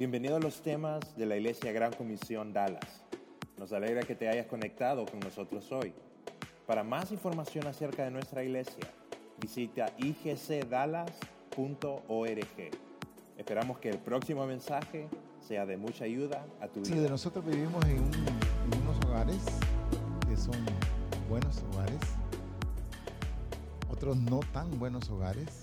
[0.00, 3.04] Bienvenido a los temas de la Iglesia Gran Comisión Dallas.
[3.58, 5.92] Nos alegra que te hayas conectado con nosotros hoy.
[6.66, 8.84] Para más información acerca de nuestra iglesia,
[9.38, 11.10] visita igcdallas.org.
[13.36, 15.06] Esperamos que el próximo mensaje
[15.46, 16.94] sea de mucha ayuda a tu vida.
[16.94, 19.44] Sí, de nosotros vivimos en, un- en unos hogares
[20.28, 20.56] que son
[21.28, 22.00] buenos hogares,
[23.90, 25.58] otros no tan buenos hogares,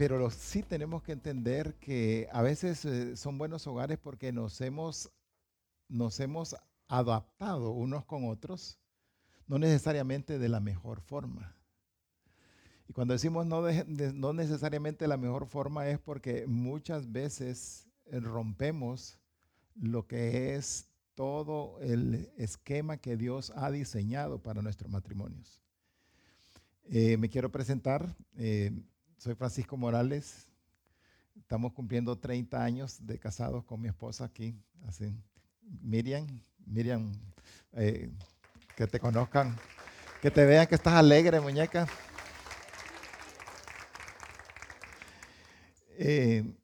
[0.00, 5.10] pero sí tenemos que entender que a veces eh, son buenos hogares porque nos hemos,
[5.90, 6.56] nos hemos
[6.88, 8.78] adaptado unos con otros,
[9.46, 11.54] no necesariamente de la mejor forma.
[12.88, 17.86] Y cuando decimos no, de- de- no necesariamente la mejor forma es porque muchas veces
[18.06, 19.18] eh, rompemos
[19.74, 25.60] lo que es todo el esquema que Dios ha diseñado para nuestros matrimonios.
[26.84, 28.72] Eh, me quiero presentar, eh,
[29.20, 30.48] soy Francisco Morales,
[31.36, 35.14] estamos cumpliendo 30 años de casados con mi esposa aquí, así,
[35.82, 36.26] Miriam,
[36.64, 37.12] Miriam,
[37.72, 38.10] eh,
[38.74, 39.54] que te conozcan,
[40.22, 41.86] que te vean que estás alegre, muñeca.
[45.98, 46.56] Eh,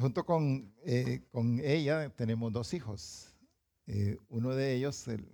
[0.00, 3.28] junto con, eh, con ella tenemos dos hijos.
[4.30, 5.28] Uno de ellos, el,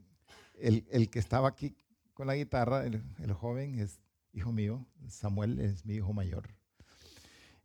[0.59, 1.77] el- el que estaba aquí
[2.15, 4.02] con la guitarra, el, el joven, es
[4.33, 4.87] hijo mío.
[5.09, 6.49] Samuel es mi hijo mayor.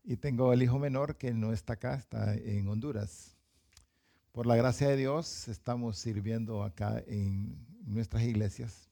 [0.03, 3.35] Y tengo el hijo menor que no está acá, está en Honduras.
[4.31, 8.89] Por la gracia de Dios estamos sirviendo acá en nuestras iglesias.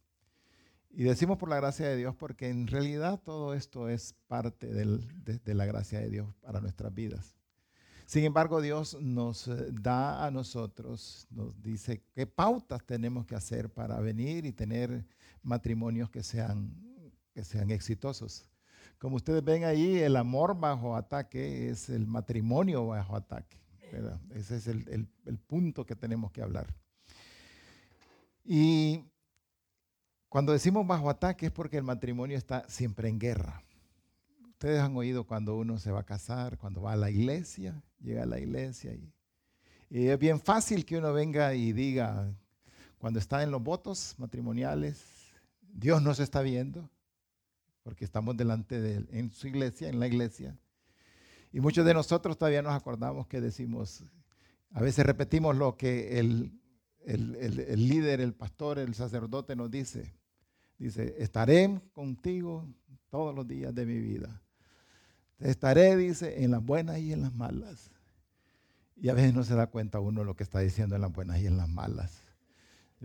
[0.89, 5.05] Y decimos por la gracia de Dios porque en realidad todo esto es parte del-
[5.23, 7.35] de, de la gracia de Dios para nuestras vidas.
[8.05, 13.69] Sin embargo, Dios nos eh, da a nosotros, nos dice qué pautas tenemos que hacer
[13.69, 15.05] para venir y tener
[15.43, 16.71] matrimonios que sean,
[17.35, 18.49] que sean exitosos.
[18.97, 23.57] Como ustedes ven ahí, el amor bajo ataque es el matrimonio bajo ataque.
[24.33, 26.73] Ese es el, el- el punto que tenemos que hablar.
[28.45, 29.03] Y
[30.29, 33.61] cuando decimos bajo ataque es porque el matrimonio está siempre en guerra.
[34.51, 38.23] Ustedes han oído cuando uno se va a casar, cuando va a la iglesia, llega
[38.23, 39.11] a la iglesia y,
[39.89, 42.33] y es bien fácil que uno venga y diga,
[42.97, 45.03] cuando está en los votos matrimoniales,
[45.61, 46.89] Dios nos está viendo,
[47.85, 50.57] porque estamos delante de Él, en su iglesia, en la iglesia.
[51.53, 54.03] Y muchos de nosotros todavía nos acordamos que decimos,
[54.71, 56.59] a veces repetimos lo que el,
[57.05, 60.15] el- el- líder, el pastor, el sacerdote nos dice.
[60.79, 62.67] Dice, estaré contigo
[63.11, 64.41] todos los días de mi vida.
[65.37, 67.91] Estaré, dice, en las buenas y en las malas.
[68.95, 71.39] Y a veces no se da cuenta uno lo que está diciendo en las buenas
[71.39, 72.24] y en las malas.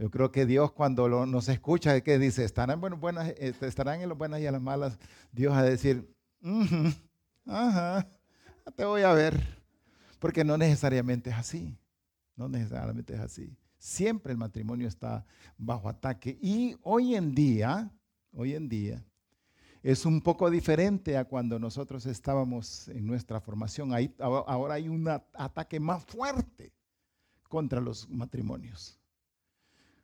[0.01, 4.09] Yo creo que Dios cuando nos escucha, que dice, estarán, bueno, buenas, eh, estarán en
[4.09, 4.99] las buenas y en las malas,
[5.31, 6.91] Dios va a decir, "Ujú,
[7.45, 8.09] ajá,
[8.75, 9.39] te voy a ver.
[10.19, 11.77] Porque no necesariamente es así.
[12.35, 13.55] No necesariamente es así.
[13.77, 15.27] Siempre el matrimonio está
[15.59, 16.39] bajo ataque.
[16.41, 17.91] Y hoy en día,
[18.33, 19.05] hoy en día,
[19.83, 23.93] es un poco diferente a cuando nosotros estábamos en nuestra formación.
[23.93, 26.73] Ahí, ahora hay un ataque más fuerte
[27.49, 29.00] contra los matrimonios.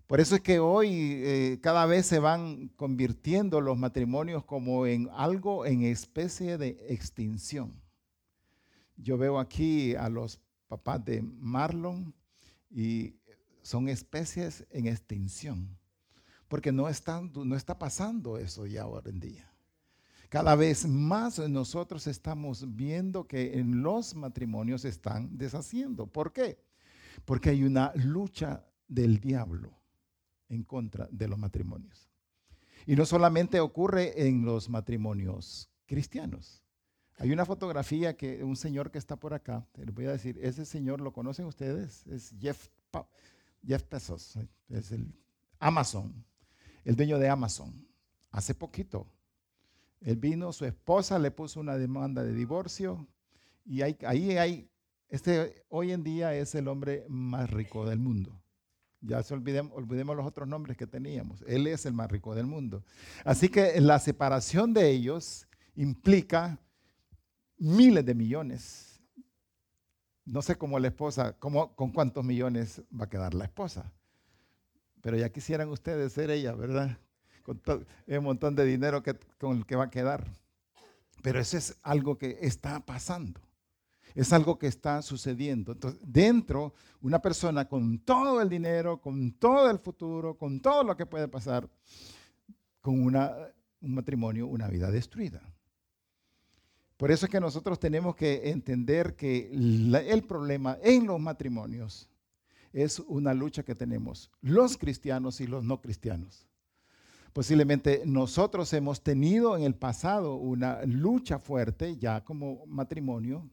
[0.06, 5.08] Por eso es que hoy eh, cada vez se van convirtiendo los matrimonios como en
[5.12, 7.74] algo en especie de extinción.
[8.96, 12.14] Yo veo aquí a los papás de Marlon
[12.70, 13.16] y
[13.62, 15.76] son especies en extinción,
[16.46, 19.52] porque no, está pasando eso ya ahora en día.
[20.28, 26.06] Cada vez más nosotros estamos viendo que en los matrimonios se están deshaciendo.
[26.06, 26.58] ¿Por qué?
[27.24, 29.76] Porque hay una lucha del diablo
[30.48, 32.08] en contra de los matrimonios.
[32.86, 36.62] Y no solamente ocurre en los matrimonios cristianos.
[37.18, 40.66] Hay una fotografía que un señor que está por acá, les voy a decir, ese
[40.66, 43.08] señor lo conocen ustedes, es Jeff, Pa-
[43.66, 45.12] Jeff Bezos, es el
[45.58, 46.24] Amazon,
[46.84, 47.88] el dueño de Amazon.
[48.30, 49.06] Hace poquito,
[50.02, 53.08] él vino, su esposa le puso una demanda de divorcio
[53.64, 53.96] y ahí
[54.36, 54.70] hay,
[55.08, 58.42] este hoy en día es el hombre más rico del mundo.
[59.00, 61.42] Ya se olvidemos, olvidemos los otros nombres que teníamos.
[61.46, 62.82] Él es el más rico del mundo.
[63.24, 66.58] Así que la separación de ellos implica
[67.58, 69.00] miles de millones.
[70.24, 73.92] No sé cómo la esposa, cómo, con cuántos millones va a quedar la esposa.
[75.02, 76.98] Pero ya quisieran ustedes ser ella, ¿verdad?
[77.42, 80.26] Con todo el montón de dinero que, con el que va a quedar.
[81.22, 83.40] Pero eso es algo que está pasando.
[84.16, 85.72] Es algo que está sucediendo.
[85.72, 90.96] Entonces, dentro, una persona con todo el dinero, con todo el futuro, con todo lo
[90.96, 91.68] que puede pasar,
[92.80, 93.32] con una,
[93.80, 95.42] un matrimonio, una vida destruida.
[96.96, 102.08] Por eso es que nosotros tenemos que entender que el problema en los matrimonios
[102.72, 106.46] es una lucha que tenemos los cristianos y los no cristianos.
[107.34, 113.50] Posiblemente nosotros hemos tenido en el pasado una lucha fuerte ya como matrimonio,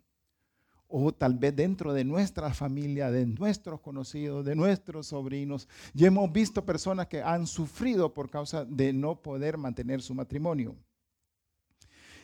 [0.96, 5.68] o tal vez dentro de nuestra familia, de nuestros conocidos, de nuestros sobrinos.
[5.96, 10.76] Ya hemos visto personas que han sufrido por causa de no poder mantener su matrimonio.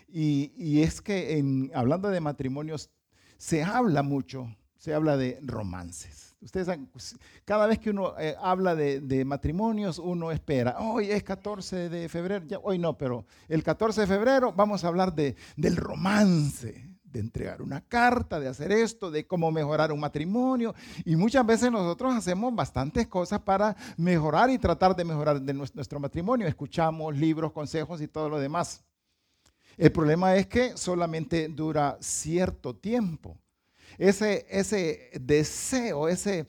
[0.08, 2.92] Y, es que hablando de matrimonios,
[3.38, 6.36] se habla mucho, se habla de romances.
[6.40, 11.24] Ustedes saben, pues, cada vez que uno eh, habla de, matrimonios, uno espera, hoy es
[11.24, 15.36] 14 de febrero, ya, hoy no, pero el 14 de febrero vamos a hablar de,
[15.58, 20.74] del romance, de entregar una carta, de hacer esto, de cómo mejorar un matrimonio.
[21.06, 26.48] Y muchas veces nosotros hacemos bastantes cosas para mejorar y tratar de mejorar nuestro matrimonio.
[26.48, 28.84] Escuchamos libros, consejos y todo lo demás.
[29.78, 33.38] El problema es que solamente dura cierto tiempo.
[33.98, 36.46] Ese, ese deseo, ese,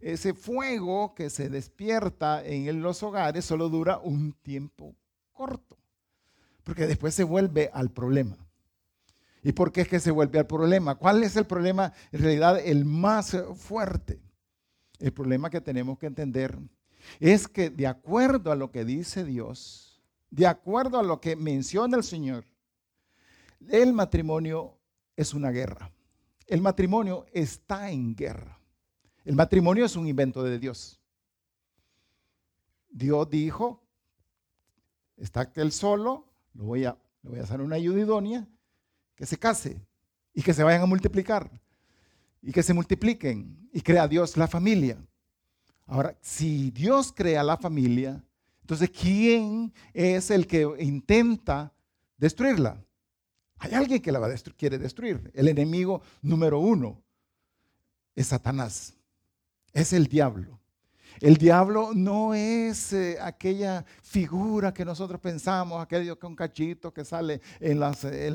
[0.00, 4.94] ese fuego que se despierta en los hogares solo dura un tiempo
[5.32, 5.76] corto,
[6.62, 8.45] porque después se vuelve al problema.
[9.46, 10.96] ¿Y por qué es que se vuelve al problema?
[10.96, 14.20] ¿Cuál es el problema en realidad el más fuerte?
[14.98, 16.58] El problema que tenemos que entender
[17.20, 21.96] es que de acuerdo a lo que dice Dios, de acuerdo a lo que menciona
[21.96, 22.44] el Señor,
[23.68, 24.80] el matrimonio
[25.14, 25.92] es una guerra.
[26.48, 28.58] El matrimonio está en guerra.
[29.24, 31.00] El matrimonio es un invento de Dios.
[32.90, 33.80] Dios dijo,
[35.16, 38.48] está aquel solo, lo voy a, le voy a hacer una ayuda idónea,
[39.16, 39.80] que se case
[40.32, 41.50] y que se vayan a multiplicar
[42.42, 44.96] y que se multipliquen y crea Dios la familia.
[45.86, 48.22] Ahora, si Dios crea la familia,
[48.66, 51.72] entonces, ¿quién es el que intenta
[52.16, 52.82] destruirla?
[53.58, 55.30] Hay alguien que la va quiere destruir.
[55.34, 57.00] El enemigo número uno
[58.16, 58.94] es Satanás.
[59.72, 60.58] Es el diablo.
[61.20, 67.40] El diablo no es eh, aquella figura que nosotros pensamos, aquel con cachito que sale
[67.60, 68.34] en, las, en,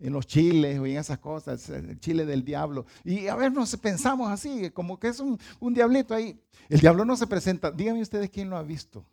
[0.00, 2.86] los chiles o en esas cosas, el chile del diablo.
[3.04, 6.40] Y a ver, nos pensamos así, como que es un, un diablito ahí.
[6.68, 7.70] El diablo no se presenta.
[7.70, 9.04] Díganme ustedes quién lo ha visto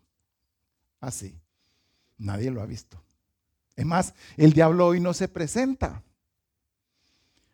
[1.02, 1.38] así.
[2.18, 3.04] Nadie lo ha visto.
[3.76, 6.04] Es más, el diablo hoy no se presenta.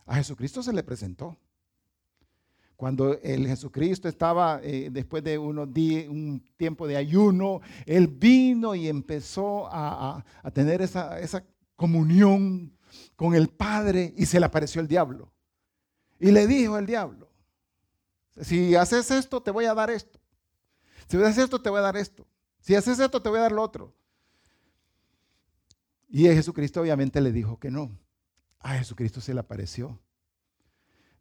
[0.06, 1.38] A Jesucristo se le presentó.
[2.78, 8.76] Cuando el Jesucristo estaba, eh, después de unos días, un tiempo de ayuno, Él vino
[8.76, 11.44] y empezó a, tener esa, esa
[11.76, 12.72] comunión
[13.16, 15.34] con el Padre y se le apareció el diablo.
[16.20, 17.32] Y le dijo el diablo,
[18.42, 20.20] si haces esto, te voy a dar esto.
[21.08, 22.28] Si haces esto, te voy a dar esto.
[22.60, 23.96] Si haces esto, te voy a dar lo otro.
[26.08, 27.98] Y Jesucristo obviamente le dijo que no.
[28.60, 30.00] A Jesucristo se le apareció.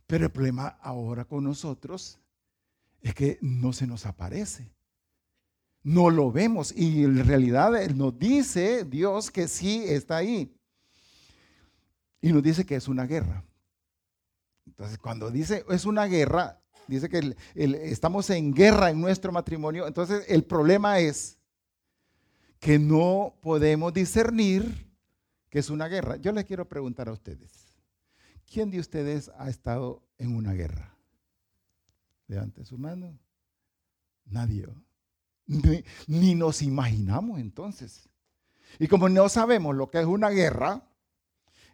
[0.06, 2.18] Pero el problema ahora con nosotros
[3.02, 4.70] es que no se nos aparece.
[5.82, 10.52] No lo vemos y en realidad nos dice Dios que sí está ahí.
[12.20, 13.44] Y nos dice que es una guerra.
[14.66, 19.86] Entonces, cuando dice es una guerra, dice que estamos en guerra en nuestro matrimonio.
[19.86, 21.38] Entonces, el problema es
[22.58, 24.90] que no podemos discernir
[25.50, 26.16] que es una guerra.
[26.16, 27.65] Yo les quiero preguntar a ustedes.
[28.50, 30.94] ¿Quién de ustedes ha estado en una guerra?
[32.28, 33.18] Levante su mano.
[34.26, 34.66] Nadie.
[36.06, 38.08] Ni, nos imaginamos entonces.
[38.78, 40.82] Y como no sabemos lo que es una guerra,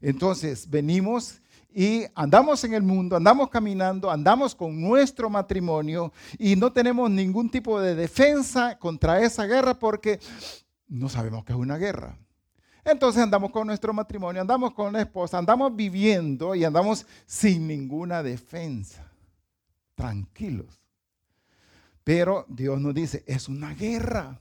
[0.00, 1.40] entonces venimos
[1.74, 7.50] y andamos en el mundo, andamos caminando, andamos con nuestro matrimonio y no tenemos ningún
[7.50, 10.20] tipo de defensa contra esa guerra porque
[10.86, 12.18] no sabemos que es una guerra.
[12.84, 18.22] Entonces andamos con nuestro matrimonio, andamos con la esposa, andamos viviendo y andamos sin ninguna
[18.22, 19.08] defensa,
[19.94, 20.80] tranquilos.
[22.02, 24.40] Pero Dios nos dice, es una guerra.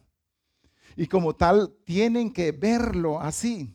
[0.95, 3.73] Y como tal, tienen que verlo así.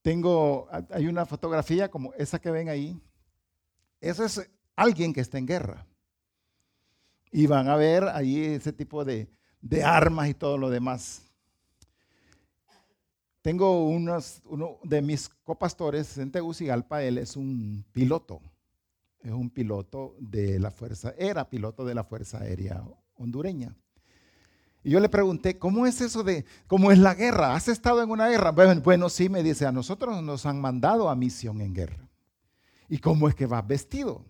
[0.00, 2.98] Tengo, hay una fotografía como esa que ven ahí.
[4.00, 5.86] Eso es alguien que está en guerra.
[7.30, 11.31] Y van a ver ahí ese tipo de, de armas y todo lo demás.
[13.42, 14.20] Tengo uno
[14.84, 18.40] de mis copastores en Tegucigalpa, él es un piloto,
[19.18, 22.84] es un piloto de la Fuerza, era piloto de la Fuerza Aérea
[23.16, 23.76] hondureña.
[24.84, 27.56] Y yo le pregunté, ¿cómo es eso de, cómo es la guerra?
[27.56, 28.52] ¿Has estado en una guerra?
[28.52, 32.08] Bueno, sí, me dice, a nosotros nos han mandado a misión en guerra.
[32.88, 34.24] ¿Y cómo es que vas vestido?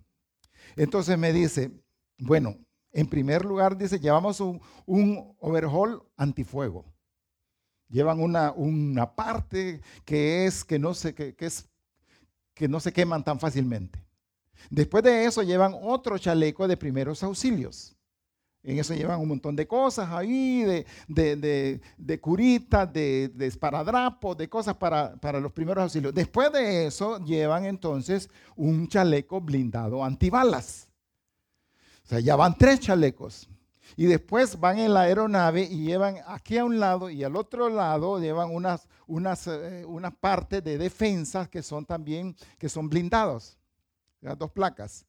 [0.75, 1.71] Entonces me dice,
[2.17, 2.57] bueno,
[2.93, 6.87] en primer lugar dice, llevamos un, un overhaul antifuego
[7.93, 11.69] Llevan una, una parte que es que no, se, que, es
[12.55, 14.03] que no se queman tan fácilmente.
[14.71, 17.95] Después de eso llevan otro chaleco de primeros auxilios.
[18.63, 24.39] En eso llevan un montón de cosas ahí, de, de, de, curitas, de, de esparadrapos,
[24.39, 26.15] de cosas para, para, los primeros auxilios.
[26.15, 30.89] Después de eso llevan entonces un chaleco blindado antibalas.
[32.05, 33.51] O sea, ya van tres chalecos.
[33.97, 37.69] Y después van en la aeronave y llevan aquí a un lado y al otro
[37.69, 43.59] lado llevan unas, unas, eh, unas partes de defensa que son también, que son blindados.
[44.21, 45.05] Las dos placas.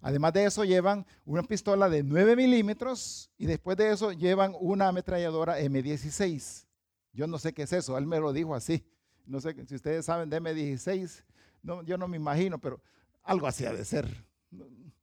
[0.00, 4.88] Además de eso llevan una pistola de 9 milímetros y después de eso llevan una
[4.88, 6.66] ametralladora M16.
[7.12, 8.84] Yo no sé qué es eso, él me lo dijo así.
[9.26, 11.24] No sé si ustedes saben de M16,
[11.62, 12.80] no, yo no me imagino, pero
[13.22, 14.24] algo así ha de ser.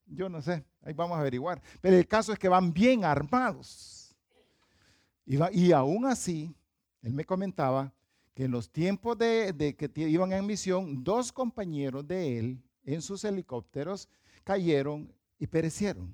[0.05, 1.61] Yo no sé, ahí vamos a averiguar.
[1.81, 4.15] Pero el caso es que van bien armados.
[5.25, 6.55] Y, y aún así,
[7.01, 7.91] él me comentaba
[8.33, 13.01] que en los tiempos de, de que iban en misión, dos compañeros de él en
[13.01, 14.09] sus helicópteros
[14.43, 16.13] cayeron y perecieron,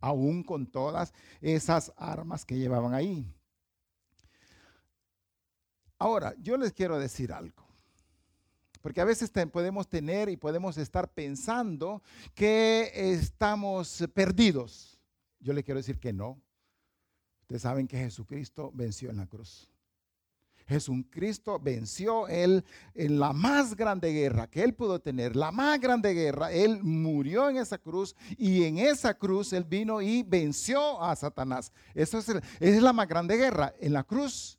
[0.00, 3.32] aún con todas esas armas que llevaban ahí.
[5.98, 7.67] Ahora, yo les quiero decir algo.
[8.80, 12.02] Porque a veces podemos tener y podemos estar pensando
[12.34, 14.98] que estamos perdidos.
[15.40, 16.40] Yo le quiero decir que no.
[17.42, 19.70] Ustedes saben que Jesucristo venció en la cruz.
[20.68, 22.62] Jesucristo venció él
[22.94, 26.52] en la más grande guerra que él pudo tener, la más grande guerra.
[26.52, 31.72] Él murió en esa cruz y en esa cruz él vino y venció a Satanás.
[31.94, 32.28] Esa es,
[32.60, 33.72] es la más grande guerra.
[33.80, 34.57] En la cruz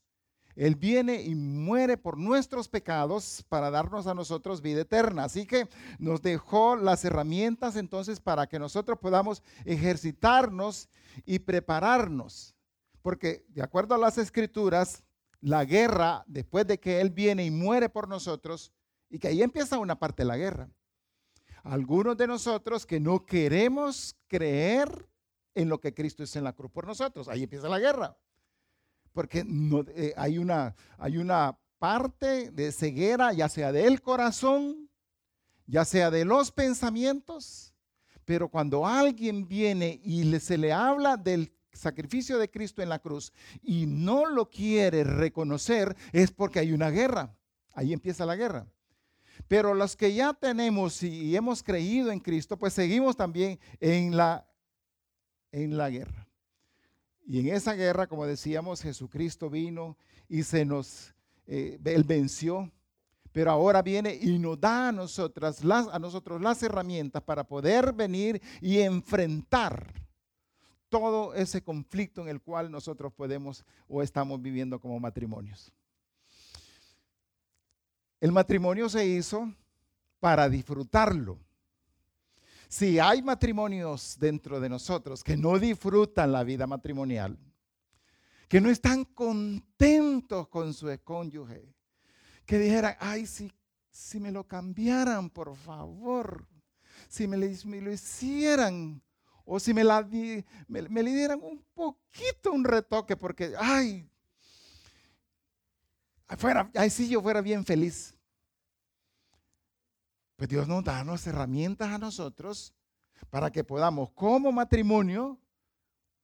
[0.60, 5.24] él viene y muere por nuestros pecados para darnos a nosotros vida eterna.
[5.24, 10.90] Así que nos dejó las herramientas entonces para que nosotros podamos ejercitarnos
[11.26, 12.56] y prepararnos.
[13.02, 15.06] Porque de acuerdo a las escrituras,
[15.40, 18.74] la guerra, después de que Él viene y muere por nosotros,
[19.10, 20.70] y que ahí empieza una parte de la guerra.
[21.64, 25.08] Algunos de nosotros que no queremos creer
[25.56, 28.18] en lo que Cristo hizo en la cruz por nosotros, ahí empieza la guerra.
[29.14, 29.46] Porque
[29.96, 34.90] eh, hay, una, hay una parte de ceguera, ya sea del corazón,
[35.66, 37.74] ya sea de los pensamientos,
[38.26, 43.32] pero cuando alguien viene y se le habla del sacrificio de Cristo en la cruz
[43.62, 47.36] y no lo quiere reconocer, es porque hay una guerra.
[47.74, 48.68] Ahí empieza la guerra.
[49.48, 54.48] Pero los que ya tenemos y hemos creído en Cristo, pues seguimos también en la,
[55.52, 56.29] en la guerra.
[57.30, 59.96] Y en esa guerra, como decíamos, Jesucristo vino
[60.28, 61.14] y se nos,
[61.46, 62.72] eh, él venció,
[63.32, 67.94] pero ahora viene y nos da a nosotras, las, a nosotros las herramientas para poder
[67.94, 69.94] venir y enfrentar
[70.90, 75.72] todo ese conflicto en el cual nosotros podemos o estamos viviendo como matrimonios.
[78.20, 79.54] El matrimonio se hizo
[80.20, 81.38] para disfrutarlo.
[82.70, 87.36] Si hay matrimonios dentro de nosotros que no disfrutan la vida matrimonial,
[88.48, 91.74] que no están contentos con su cónyuge,
[92.46, 93.52] que dijeran, ay, si,
[93.90, 96.48] si me lo cambiaran, por favor,
[97.08, 99.02] si me, lo hicieran,
[99.46, 104.08] o si me, la, le dieran un poquito un retoque, porque, ay,
[106.38, 108.19] fuera, ay, sí, yo fuera bien feliz.
[110.40, 112.74] Pues Dios nos da las herramientas a nosotros
[113.30, 115.38] para que podamos, como matrimonio,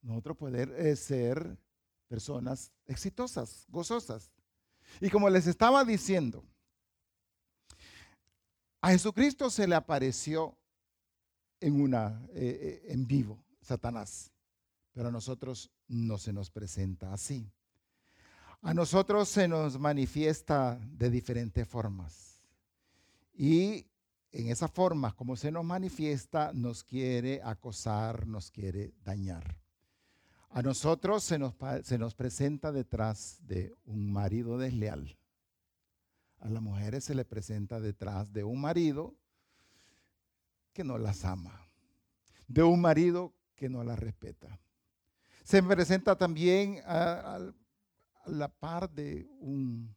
[0.00, 1.58] nosotros poder eh, ser
[2.08, 4.32] personas exitosas, gozosas.
[5.02, 6.42] Y como les estaba diciendo,
[8.80, 10.56] a Jesucristo se le apareció
[11.60, 14.32] en, una, eh, eh, en vivo, Satanás.
[14.94, 17.52] Pero a nosotros no se nos presenta así.
[18.62, 22.40] A nosotros se nos manifiesta de diferentes formas.
[23.34, 23.84] Y
[24.36, 29.58] en esa forma, como se nos manifiesta, nos quiere acosar, nos quiere dañar.
[30.50, 35.16] A nosotros se nos, se nos presenta detrás de un marido desleal.
[36.40, 39.14] A las mujeres se le presenta detrás de un marido
[40.74, 41.66] que no las ama,
[42.46, 44.60] de un marido que no las respeta.
[45.44, 47.38] Se presenta también a,
[48.26, 49.96] la par de un,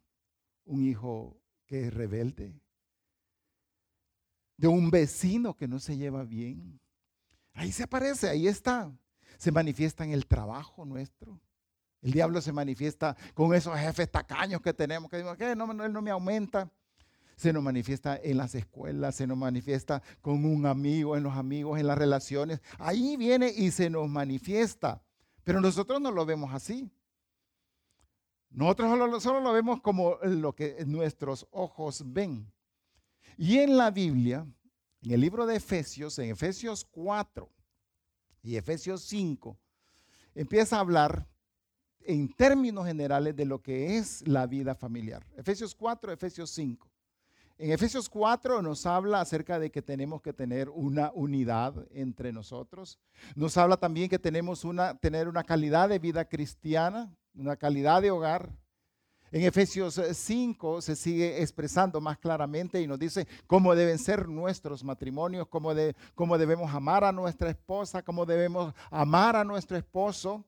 [0.64, 2.58] un hijo que es rebelde,
[4.60, 6.80] de un vecino que no se lleva bien.
[7.54, 8.92] Ahí se aparece, ahí está.
[9.38, 11.40] Se manifiesta en el trabajo nuestro.
[12.02, 15.94] El diablo se manifiesta con esos jefes tacaños que tenemos, que digo, que no, él
[15.94, 16.70] no me aumenta
[17.38, 21.80] se nos manifiesta en las escuelas, se nos manifiesta con un amigo, en los amigos,
[21.80, 22.60] en las relaciones.
[22.78, 25.02] Ahí viene y se nos manifiesta.
[25.46, 26.92] Pero nosotros no lo vemos así.
[28.50, 32.52] Nosotros solo, lo vemos como lo que nuestros ojos ven.
[33.42, 34.46] Y en la Biblia,
[35.02, 37.50] en el libro de Efesios, en Efesios 4
[38.44, 39.58] y Efesios 5,
[40.36, 41.26] empieza a hablar
[42.02, 45.26] en términos generales de lo que es la vida familiar.
[45.38, 46.86] Efesios 4, Efesios 5.
[47.60, 53.00] En Efesios 4 nos habla acerca de que tenemos que tener una unidad entre nosotros.
[53.36, 58.12] Nos habla también que tenemos una, tener una calidad de vida cristiana, una calidad de
[58.12, 58.52] hogar.
[59.32, 64.84] En Efesios 5 se sigue expresando más claramente y nos dice cómo deben ser nuestros
[64.84, 70.44] matrimonios, cómo, de, cómo debemos amar a nuestra esposa, cómo debemos amar a nuestro esposo.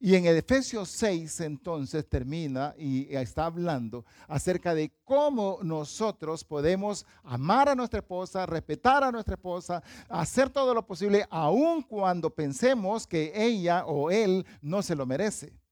[0.00, 7.68] Y en Efesios 6 entonces termina y está hablando acerca de cómo nosotros podemos amar
[7.68, 13.32] a nuestra esposa, respetar a nuestra esposa, hacer todo lo posible, aun cuando pensemos que
[13.34, 15.63] ella o él no se lo merece.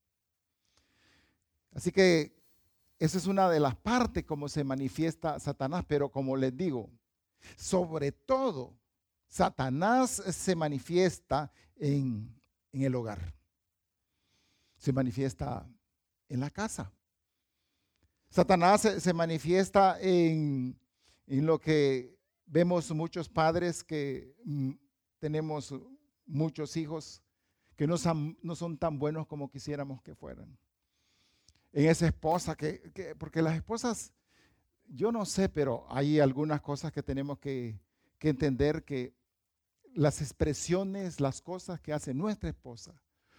[1.73, 2.33] Así que
[2.99, 6.91] esa es una de las partes como se manifiesta Satanás, pero como les digo,
[7.57, 8.75] sobre todo
[9.26, 12.33] Satanás se manifiesta en,
[12.73, 13.33] en el hogar
[14.83, 15.64] se manifiesta
[16.29, 16.93] en la casa.
[18.29, 20.76] Satanás se, manifiesta en,
[21.26, 24.73] lo que vemos muchos padres que mm,
[25.21, 25.73] tenemos
[26.26, 27.23] muchos hijos
[27.76, 30.59] que no son, no son, tan buenos como quisiéramos que fueran.
[31.73, 34.12] En esa esposa, que, porque las esposas,
[34.87, 37.81] yo no sé, pero hay algunas cosas que tenemos que,
[38.19, 39.14] que entender que
[39.95, 42.95] las expresiones, las cosas que hace nuestra esposa,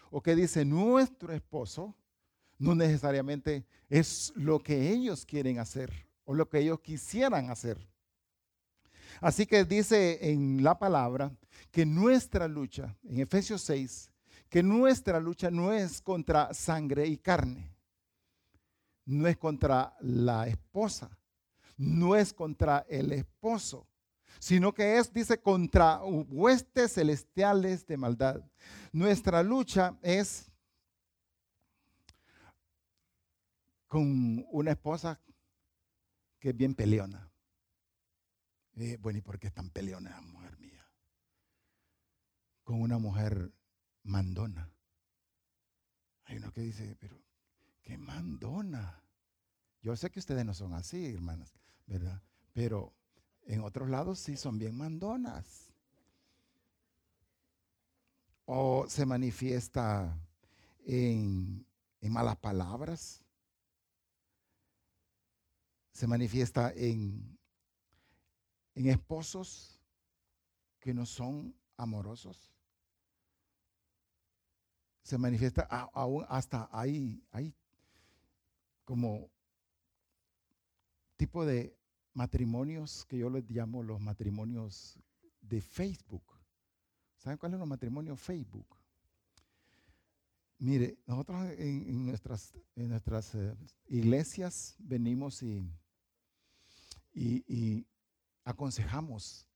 [0.09, 1.95] o que dice nuestro esposo,
[2.59, 5.91] no necesariamente es lo que ellos quieren hacer
[6.25, 7.77] o lo que ellos quisieran hacer.
[9.21, 11.35] Así que dice en la palabra
[11.71, 14.11] que nuestra lucha, en Efesios 6,
[14.49, 17.72] que nuestra lucha no es contra sangre y carne,
[19.05, 21.17] no es contra la esposa,
[21.77, 23.87] no es contra el esposo,
[24.39, 28.41] sino que es, dice, contra huestes celestiales de maldad.
[28.91, 30.51] Nuestra lucha es
[33.87, 35.21] con una esposa
[36.39, 37.29] que es bien peleona.
[38.99, 40.83] Bueno, ¿y por qué es tan peleona, mujer mía?
[42.63, 43.53] Con una mujer
[44.01, 44.69] mandona.
[46.25, 47.21] Hay uno que dice, pero
[47.83, 49.02] qué mandona.
[49.83, 51.53] Yo sé que ustedes no son así, hermanas,
[51.85, 52.21] ¿verdad?
[52.53, 52.93] Pero
[53.45, 55.73] en otros lados sí son bien mandonas.
[58.45, 60.17] O se manifiesta
[60.85, 61.67] en,
[62.01, 63.21] malas palabras.
[65.91, 67.37] Se manifiesta en,
[68.75, 69.81] en esposos
[70.79, 72.53] que no son amorosos.
[75.03, 77.53] Se manifiesta aún hasta ahí, ahí
[78.85, 79.32] como
[81.23, 81.73] tipo de
[82.13, 84.99] matrimonios que yo les llamo los matrimonios
[85.39, 86.37] de Facebook.
[87.15, 88.67] ¿Saben cuáles son los matrimonios Facebook?
[90.57, 93.55] Mire, nosotros en, nuestras, en nuestras eh,
[93.87, 95.65] iglesias venimos y,
[97.13, 97.87] y,
[98.43, 99.47] aconsejamos.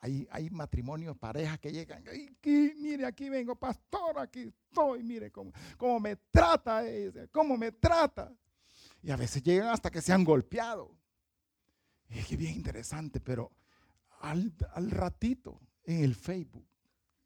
[0.00, 2.04] Hay, hay, matrimonios, parejas que llegan,
[2.44, 8.30] mire, aquí vengo, pastor, aquí estoy, mire cómo, cómo me trata ese, cómo me trata.
[9.02, 10.94] Y a veces llegan hasta que se han golpeado.
[12.08, 13.50] Es que bien interesante, pero
[14.20, 14.52] al,
[14.90, 16.66] ratito en el Facebook,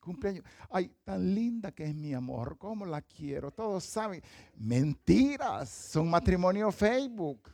[0.00, 4.22] cumpleaños, ay, tan linda que es mi amor, cómo la quiero, todos saben.
[4.56, 7.50] Mentiras, son matrimonio Facebook.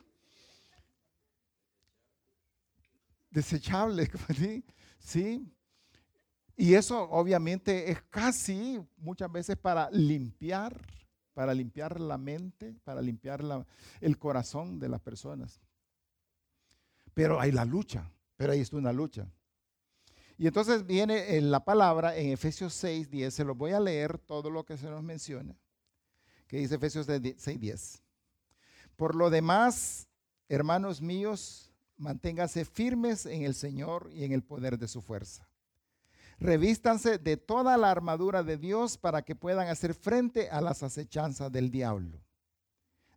[3.30, 4.64] Desechables, ¿sí?
[4.98, 5.52] ¿sí?
[6.56, 10.80] Y eso obviamente es casi muchas veces para limpiar,
[11.34, 13.44] para limpiar la mente, para limpiar
[14.00, 15.60] el corazón de las personas.
[17.16, 19.26] Pero hay la lucha, pero ahí está una lucha.
[20.36, 24.18] Y entonces viene en la palabra en Efesios 6, 10, se lo voy a leer
[24.18, 25.56] todo lo que se nos menciona,
[26.46, 28.02] que dice Efesios 6, 10.
[28.96, 30.08] Por lo demás,
[30.50, 35.48] hermanos míos, manténganse firmes en el Señor y en el poder de su fuerza.
[36.38, 41.50] Revístanse de toda la armadura de Dios para que puedan hacer frente a las acechanzas
[41.50, 42.20] del diablo.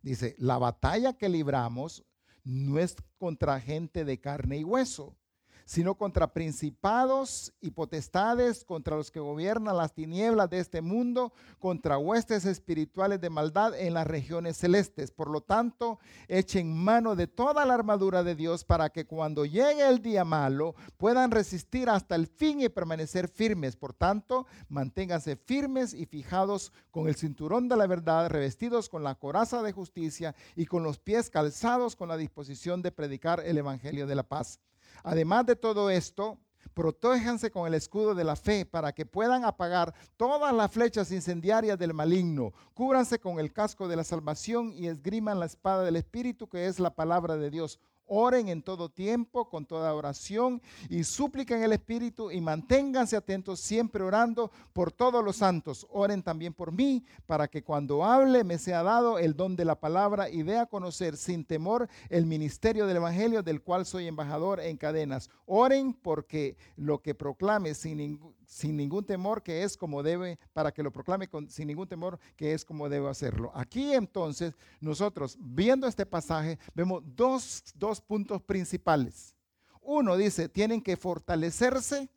[0.00, 2.02] Dice, la batalla que libramos
[2.44, 5.16] no es contra gente de carne y hueso,
[5.64, 11.98] sino contra principados y potestades, contra los que gobiernan las tinieblas de este mundo, contra
[11.98, 15.10] huestes espirituales de maldad en las regiones celestes.
[15.10, 19.88] Por lo tanto, echen mano de toda la armadura de Dios para que cuando llegue
[19.88, 23.76] el día malo puedan resistir hasta el fin y permanecer firmes.
[23.76, 29.14] Por tanto, manténganse firmes y fijados con el cinturón de la verdad, revestidos con la
[29.14, 34.06] coraza de justicia y con los pies calzados con la disposición de predicar el evangelio
[34.06, 34.60] de la paz.
[35.02, 36.38] Además de todo esto,
[36.74, 41.78] protéjanse con el escudo de la fe para que puedan apagar todas las flechas incendiarias
[41.78, 42.52] del maligno.
[42.74, 46.80] Cúbranse con el casco de la salvación y esgriman la espada del Espíritu, que es
[46.80, 47.78] la palabra de Dios.
[48.12, 54.02] Oren en todo tiempo, con toda oración y supliquen el Espíritu y manténganse atentos siempre
[54.02, 55.86] orando por todos los santos.
[55.90, 59.78] Oren también por mí, para que cuando hable me sea dado el don de la
[59.78, 64.58] palabra y dé a conocer sin temor el ministerio del Evangelio del cual soy embajador
[64.58, 65.30] en cadenas.
[65.46, 70.72] Oren porque lo que proclame sin ningún sin ningún temor que es como debe, para
[70.72, 73.52] que lo proclame con, sin ningún temor que es como debe hacerlo.
[73.54, 79.36] Aquí entonces nosotros, viendo este pasaje, vemos dos, dos puntos principales.
[79.80, 82.10] Uno dice, tienen que fortalecerse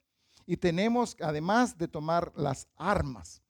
[0.47, 3.43] y tenemos además de tomar las armas.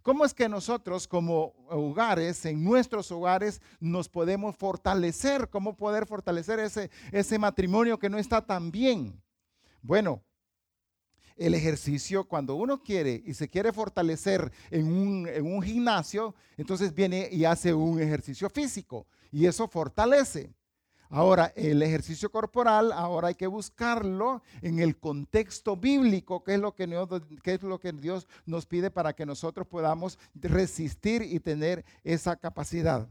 [0.00, 5.50] ¿Cómo es que nosotros como hogares, en nuestros hogares, nos podemos fortalecer?
[5.50, 9.22] ¿Cómo poder fortalecer ese, ese matrimonio que no está tan bien?
[9.82, 10.22] Bueno,
[11.40, 17.46] el ejercicio, cuando uno quiere y se quiere fortalecer en un, gimnasio, entonces viene y
[17.46, 20.52] hace un ejercicio físico y eso fortalece.
[21.08, 26.74] Ahora, el ejercicio corporal, ahora hay que buscarlo en el contexto bíblico, que es lo
[26.74, 26.84] que,
[27.42, 33.08] es lo que Dios nos pide para que nosotros podamos resistir y tener esa capacidad.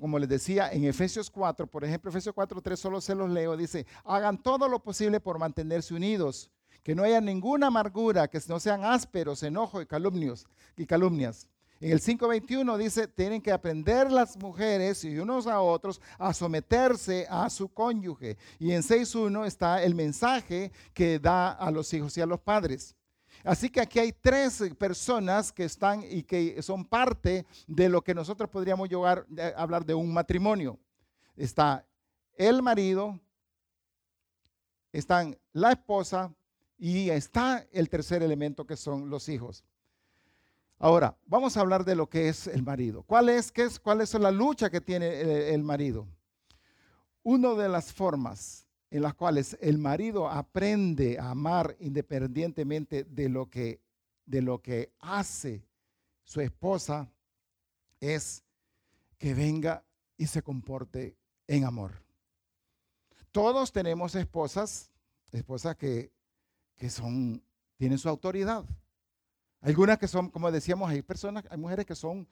[0.00, 3.56] Como les decía, en Efesios 4, por ejemplo, Efesios 4, 3, solo se los leo,
[3.56, 6.50] dice, hagan todo lo posible por mantenerse unidos
[6.86, 10.46] que no haya ninguna amargura, que no sean ásperos, enojo y calumnios
[10.76, 11.48] y calumnias.
[11.80, 17.26] En el 5.21 dice, tienen que aprender las mujeres y unos a otros a someterse
[17.28, 18.38] a su cónyuge.
[18.60, 22.94] Y en 6.1 está el mensaje que da a los hijos y a los padres.
[23.42, 28.14] Así que aquí hay tres personas que están y que son parte de lo que
[28.14, 30.78] nosotros podríamos llegar a hablar de un matrimonio.
[31.34, 31.84] Está
[32.36, 33.18] el marido,
[34.92, 36.32] están la esposa
[36.78, 39.64] y está el tercer elemento que son los hijos.
[40.78, 43.02] Ahora, vamos a hablar de lo que es el marido.
[43.02, 46.06] ¿Cuál es, qué es, ¿Cuál es la lucha que tiene el, marido?
[47.22, 53.48] Una de las formas en las cuales el marido aprende a amar independientemente de lo
[53.48, 53.80] que,
[54.26, 55.66] de lo que hace
[56.24, 57.10] su esposa
[57.98, 58.44] es
[59.18, 59.82] que venga
[60.18, 61.92] y se comporte en amor.
[63.32, 64.90] Todos tenemos esposas,
[65.32, 66.12] esposas que
[66.76, 67.42] que son,
[67.76, 68.64] tienen su autoridad.
[69.60, 72.28] Algunas que son, como decíamos, hay personas, hay mujeres que son,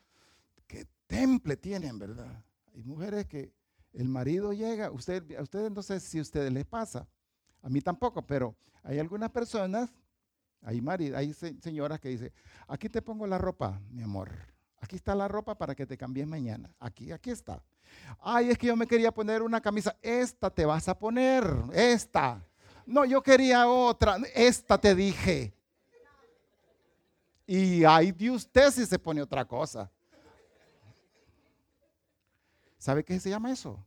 [0.66, 2.42] que temple tienen, ¿verdad?
[2.74, 3.52] Hay mujeres que
[3.92, 7.06] el marido llega, usted, a ustedes no sé si a ustedes les pasa,
[7.62, 9.90] a mí tampoco, pero hay algunas personas,
[10.62, 12.32] hay, marido, hay señoras que dicen,
[12.68, 14.30] aquí te pongo la ropa, mi amor.
[14.80, 16.74] Aquí está la ropa para que te cambies mañana.
[16.78, 17.62] Aquí, aquí está.
[18.20, 19.96] Ay, es que yo me quería poner una camisa.
[20.02, 21.44] Esta te vas a poner.
[21.72, 22.44] Esta.
[22.86, 24.16] No, yo quería otra.
[24.34, 25.54] Esta te dije.
[27.46, 29.90] Y ahí de usted si se pone otra cosa.
[32.78, 33.82] ¿Sabe qué se llama eso?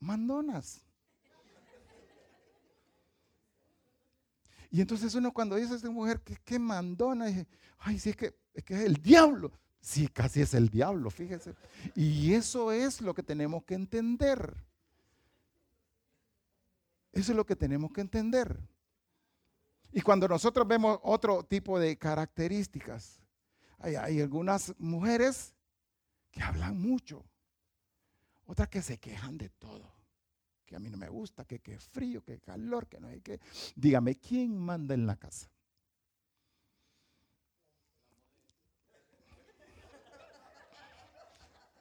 [0.00, 0.80] Mandonas.
[4.70, 7.46] Y entonces uno cuando dice a esta mujer que qué mandona, dice,
[7.78, 9.52] ay, sí, es que, es que es el diablo.
[9.80, 11.54] Sí, casi es el diablo, fíjese.
[11.96, 14.54] Y eso es lo que tenemos que entender.
[17.12, 18.60] Eso es lo que tenemos que entender.
[19.92, 23.20] Y cuando nosotros vemos otro tipo de características,
[23.78, 25.54] hay, algunas mujeres
[26.30, 27.24] que hablan mucho,
[28.44, 29.92] otras que se quejan de todo,
[30.64, 33.40] que a mí no me gusta, que, que frío, que calor, que no hay que...
[33.74, 35.50] Dígame, ¿quién manda en la casa?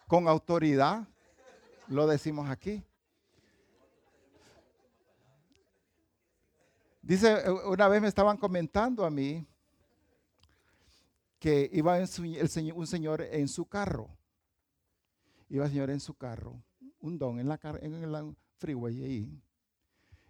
[0.08, 1.08] Con autoridad,
[1.88, 2.84] lo decimos aquí.
[7.10, 9.44] Dice, una vez me estaban comentando a mí
[11.40, 14.16] que iba un señor en su carro.
[15.50, 16.62] Iba el señor en su carro,
[17.00, 19.42] un don en la, en el freeway ahí.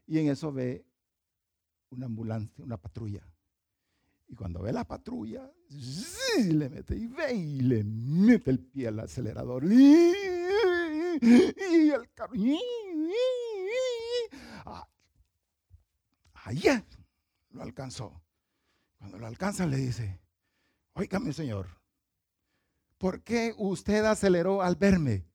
[0.07, 0.85] Y en eso ve
[1.89, 3.27] una ambulancia, una patrulla.
[4.29, 5.51] Y cuando ve la patrulla,
[6.37, 9.65] le mete y ve y le mete el pie al acelerador.
[9.65, 10.13] Y,
[11.21, 12.35] el carro.
[16.49, 16.83] Allá
[17.51, 18.23] lo alcanzó.
[18.97, 20.19] Cuando lo alcanza le dice,
[21.21, 21.67] mi señor,
[22.97, 25.27] ¿por qué usted aceleró al verme?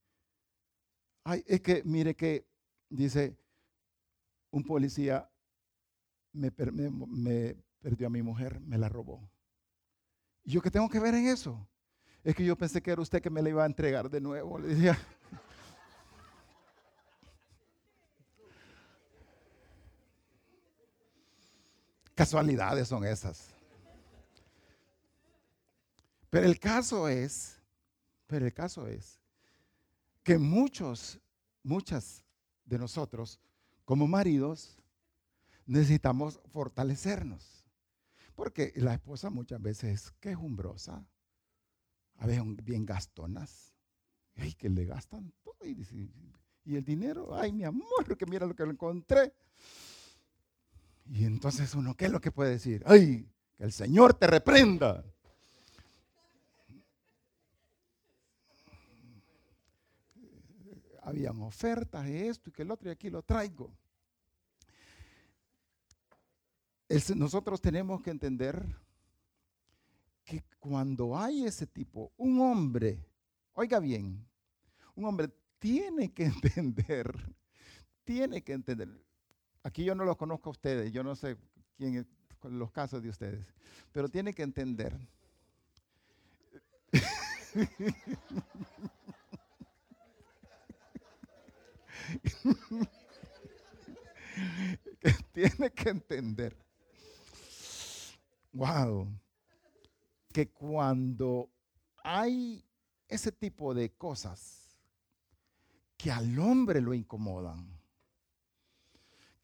[1.23, 2.49] Ay, es que mire que,
[2.89, 3.39] dice,
[4.51, 5.31] un policía
[6.33, 9.31] me, perdió a mi mujer, me la robó.
[10.43, 11.65] ¿Y yo qué tengo que ver en eso?
[12.25, 14.59] Es que yo pensé que era usted que me la iba a entregar de nuevo.
[14.59, 14.99] Le decía.
[22.15, 23.51] Casualidades son esas.
[26.31, 27.61] Pero el caso es,
[28.27, 29.21] pero el caso es
[30.23, 31.21] que muchos,
[31.63, 32.25] muchas
[32.65, 33.41] de nosotros,
[33.85, 34.79] como maridos,
[35.67, 37.65] necesitamos fortalecernos.
[38.35, 41.07] Porque la esposa muchas veces es quejumbrosa,
[42.17, 43.73] a veces bien gastonas,
[44.37, 45.55] ay, que le gastan todo.
[45.65, 46.11] Y,
[46.65, 49.33] y el dinero, ay, mi amor, que mira lo que lo encontré.
[51.07, 52.83] Y entonces uno, ¿qué es lo que puede decir?
[52.87, 55.05] Ay, que el Señor te reprenda.
[61.05, 63.71] habían ofertas esto y que el otro y aquí lo traigo.
[67.15, 68.65] nosotros tenemos que entender
[70.25, 73.05] que cuando hay ese tipo, un hombre,
[73.53, 74.27] oiga bien,
[74.95, 77.35] un hombre tiene que entender,
[78.05, 78.89] tiene que entender.
[79.65, 81.39] Aquí yo no los conozco a ustedes, yo no sé
[81.77, 82.05] quién es,
[82.43, 83.47] los casos de ustedes,
[83.93, 84.95] pero tiene que entender.
[95.33, 96.55] tiene que entender.
[98.53, 99.09] Wow.
[100.31, 101.51] Que cuando
[102.03, 102.63] hay
[103.09, 104.77] ese tipo de cosas
[105.97, 107.83] que al hombre lo incomodan,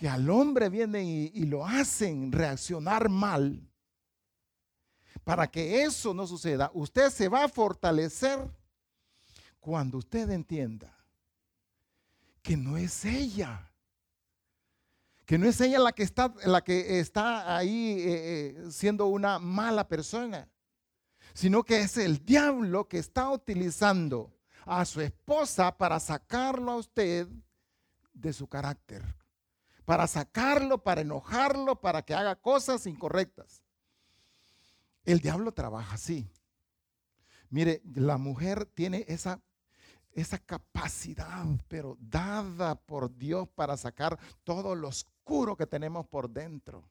[0.01, 3.71] que al hombre vienen y, lo hacen reaccionar mal,
[5.25, 8.51] para que eso no suceda, usted se va a fortalecer
[9.61, 10.91] cuando usted entienda
[12.41, 13.71] que no es ella.
[15.27, 19.39] Que no es ella la que está, la que está ahí eh, eh, siendo una
[19.39, 20.49] mala persona,
[21.35, 24.35] sino que es el diablo que está utilizando
[24.65, 27.29] a su esposa para sacarlo a usted
[28.15, 29.20] de su carácter,
[29.85, 33.63] para sacarlo, para enojarlo, para que haga cosas incorrectas.
[35.05, 36.31] El diablo trabaja así.
[37.49, 39.41] Mire, la mujer tiene esa
[40.13, 46.85] esa capacidad, pero dada por Dios para sacar todo lo oscuro que tenemos por dentro.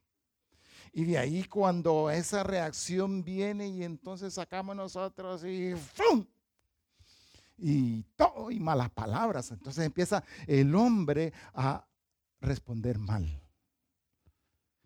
[0.91, 6.25] Y de ahí cuando esa reacción viene y entonces sacamos nosotros y ¡fum!
[7.58, 9.52] Y todo y malas palabras.
[9.52, 11.86] Entonces empieza el hombre a
[12.41, 13.41] responder mal.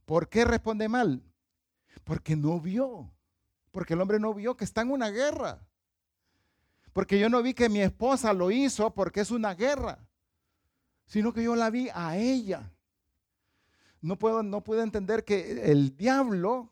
[0.06, 1.24] ¿Por qué responde mal?
[2.04, 3.12] Porque no vio.
[3.72, 5.66] Porque el hombre no vio que está en una guerra.
[6.94, 10.08] Porque yo no vi que mi esposa lo hizo porque es una guerra,
[11.08, 12.72] sino que yo la vi a ella.
[14.00, 16.72] No puedo, no entender que el diablo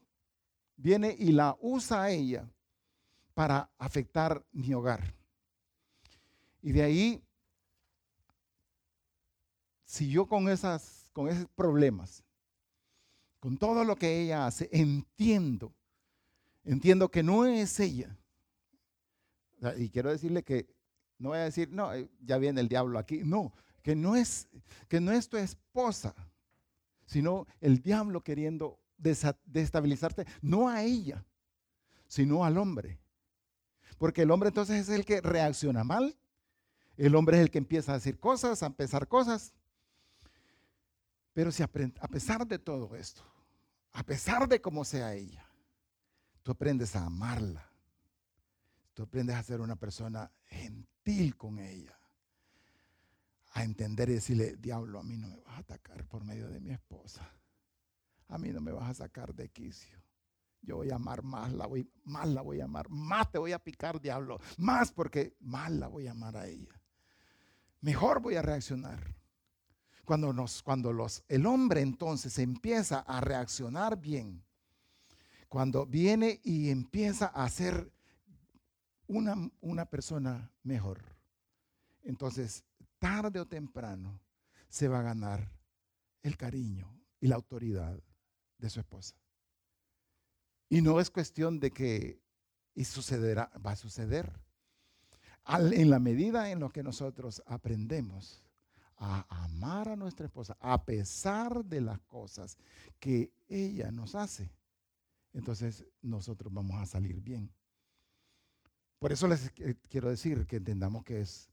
[0.75, 2.47] viene y la usa a ella
[3.33, 5.15] para afectar mi hogar.
[6.61, 7.23] Y de ahí,
[9.91, 12.23] si yo con, esas, con esos problemas,
[13.41, 15.73] con todo lo que ella hace, entiendo,
[16.63, 18.17] entiendo que no es ella,
[19.75, 20.73] y quiero decirle que
[21.17, 23.21] no voy a decir, no, eh, ya viene el diablo aquí.
[23.25, 24.47] No, que no es,
[24.87, 26.15] que no es tu esposa,
[27.05, 31.25] sino el diablo queriendo destabilizarte, no a ella,
[32.07, 32.97] sino al hombre.
[33.97, 36.17] Porque el hombre entonces es el que reacciona mal,
[36.95, 39.53] el hombre es el que empieza a decir cosas, a empezar cosas.
[41.33, 43.23] Pero si a pesar de todo esto,
[43.93, 45.45] a pesar de cómo sea ella,
[46.43, 47.71] tú aprendes a amarla,
[48.93, 51.97] Tú aprendes a ser una persona gentil con ella.
[53.53, 56.59] A entender y decirle, diablo, a mí no me vas a atacar por medio de
[56.59, 57.27] mi esposa.
[58.27, 59.97] A mí no me vas a sacar de quicio.
[60.61, 63.51] Yo voy a amar más, la voy, más la voy a amar, más te voy
[63.51, 66.79] a picar, diablo, más porque más la voy a amar a ella.
[67.81, 69.15] Mejor voy a reaccionar.
[70.05, 74.43] Cuando, nos, cuando los, el hombre entonces empieza a reaccionar bien,
[75.47, 77.91] cuando viene y empieza a hacer
[79.07, 81.03] una, persona mejor,
[82.03, 82.63] entonces
[82.99, 84.19] tarde o temprano
[84.69, 85.51] se va a ganar
[86.23, 86.87] el cariño
[87.19, 87.99] y la autoridad
[88.57, 89.15] de su esposa.
[90.69, 92.21] Y no es cuestión de que
[92.73, 94.31] y sucederá, va a suceder.
[95.47, 98.41] en la medida en lo que nosotros aprendemos
[99.03, 102.55] a amar a nuestra esposa a pesar de las cosas
[102.99, 104.51] que ella nos hace,
[105.33, 107.51] entonces nosotros vamos a salir bien.
[108.99, 109.51] Por eso les
[109.89, 111.49] quiero decir que entendamos que es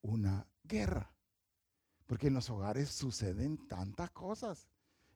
[0.00, 1.12] una guerra,
[2.06, 4.66] porque en los hogares suceden tantas cosas.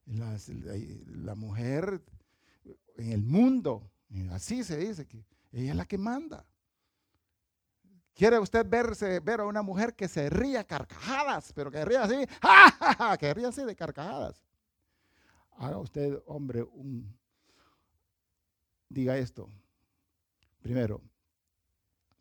[0.04, 2.04] la mujer
[2.98, 3.90] en el mundo,
[4.32, 6.44] así se dice, que ella es la que manda.
[8.20, 12.16] ¿Quiere usted verse, ver a una mujer que se ría carcajadas, pero que ría así,
[13.18, 14.44] que ría así de carcajadas?
[15.56, 17.18] Haga usted, hombre, un...
[18.90, 19.48] Diga esto.
[20.60, 21.00] Primero,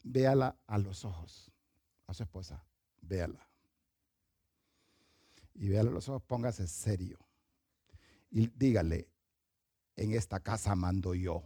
[0.01, 1.51] véala a los ojos,
[2.07, 2.63] a su esposa,
[3.01, 3.45] véala.
[5.53, 7.19] Y véala a los ojos, póngase serio.
[8.31, 9.09] Y dígale,
[9.97, 11.43] en esta casa mando yo.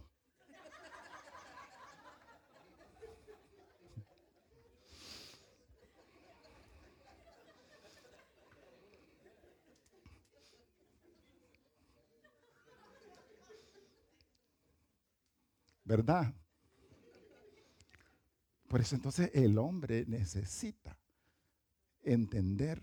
[15.84, 16.34] ¿Verdad?
[18.68, 20.98] Por eso entonces el hombre necesita
[22.02, 22.82] entender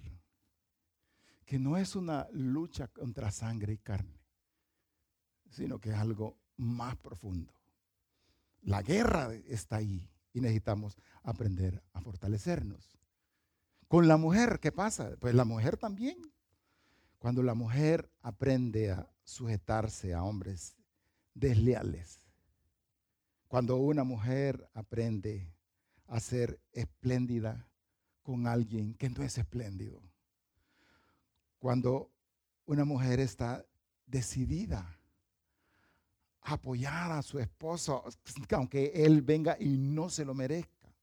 [1.46, 4.22] que no es una lucha contra sangre y carne,
[5.50, 7.54] sino que es algo más profundo.
[8.62, 12.98] La guerra está ahí y necesitamos aprender a fortalecernos.
[13.88, 15.18] Con la mujer, ¿qué pasa?
[15.20, 16.16] Pues la mujer también.
[17.18, 20.78] Cuando la mujer aprende a sujetarse a hombres
[21.34, 22.21] desleales,
[23.52, 25.54] cuando una mujer aprende
[26.08, 27.68] a ser espléndida
[28.24, 30.02] con alguien que no es espléndido.
[31.60, 32.10] Cuando
[32.66, 33.66] una mujer está
[34.06, 34.98] decidida
[36.40, 38.06] a apoyar a su esposo,
[38.52, 40.96] aunque él venga y no se lo merezca.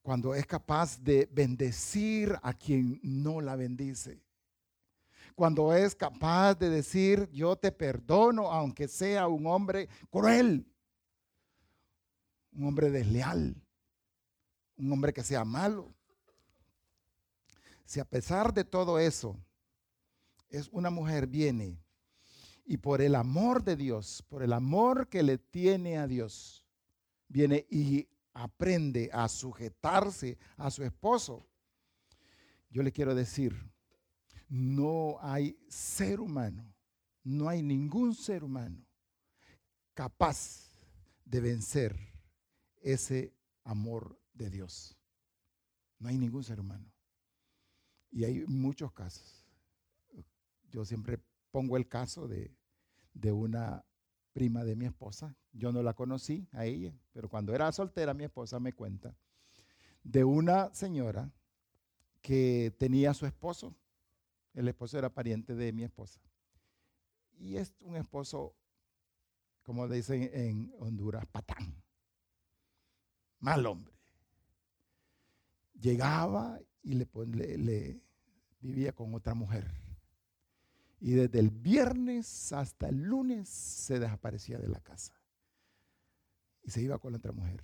[0.00, 4.22] Cuando es capaz de bendecir a quien no la bendice.
[5.34, 10.66] Cuando es capaz de decir, yo te perdono, aunque sea un hombre cruel
[12.54, 13.54] un hombre desleal,
[14.76, 15.94] un hombre que sea malo.
[17.84, 19.36] Si a pesar de todo eso,
[20.48, 21.80] es una mujer viene
[22.64, 26.64] y por el amor de Dios, por el amor que le tiene a Dios,
[27.28, 31.46] viene y aprende a sujetarse a su esposo.
[32.70, 33.54] Yo le quiero decir,
[34.48, 36.74] no hay ser humano,
[37.22, 38.84] no hay ningún ser humano
[39.92, 40.70] capaz
[41.24, 42.13] de vencer
[42.84, 44.96] ese amor de Dios.
[45.98, 46.92] No hay ningún ser humano.
[48.10, 49.44] Y hay muchos casos.
[50.70, 51.18] Yo siempre
[51.50, 52.54] pongo el caso de,
[53.14, 53.84] de una
[54.32, 55.34] prima de mi esposa.
[55.52, 59.16] Yo no la conocí a ella, pero cuando era soltera mi esposa me cuenta
[60.02, 61.32] de una señora
[62.20, 63.74] que tenía su esposo.
[64.52, 66.20] El esposo era pariente de mi esposa.
[67.38, 68.54] Y es un esposo,
[69.62, 71.83] como dicen en Honduras, patán
[73.44, 73.94] mal hombre.
[75.78, 78.02] Llegaba y le,
[78.60, 79.70] vivía con otra mujer.
[80.98, 85.14] Y desde el viernes hasta el lunes se desaparecía de la casa.
[86.62, 87.60] Y se iba con la otra mujer.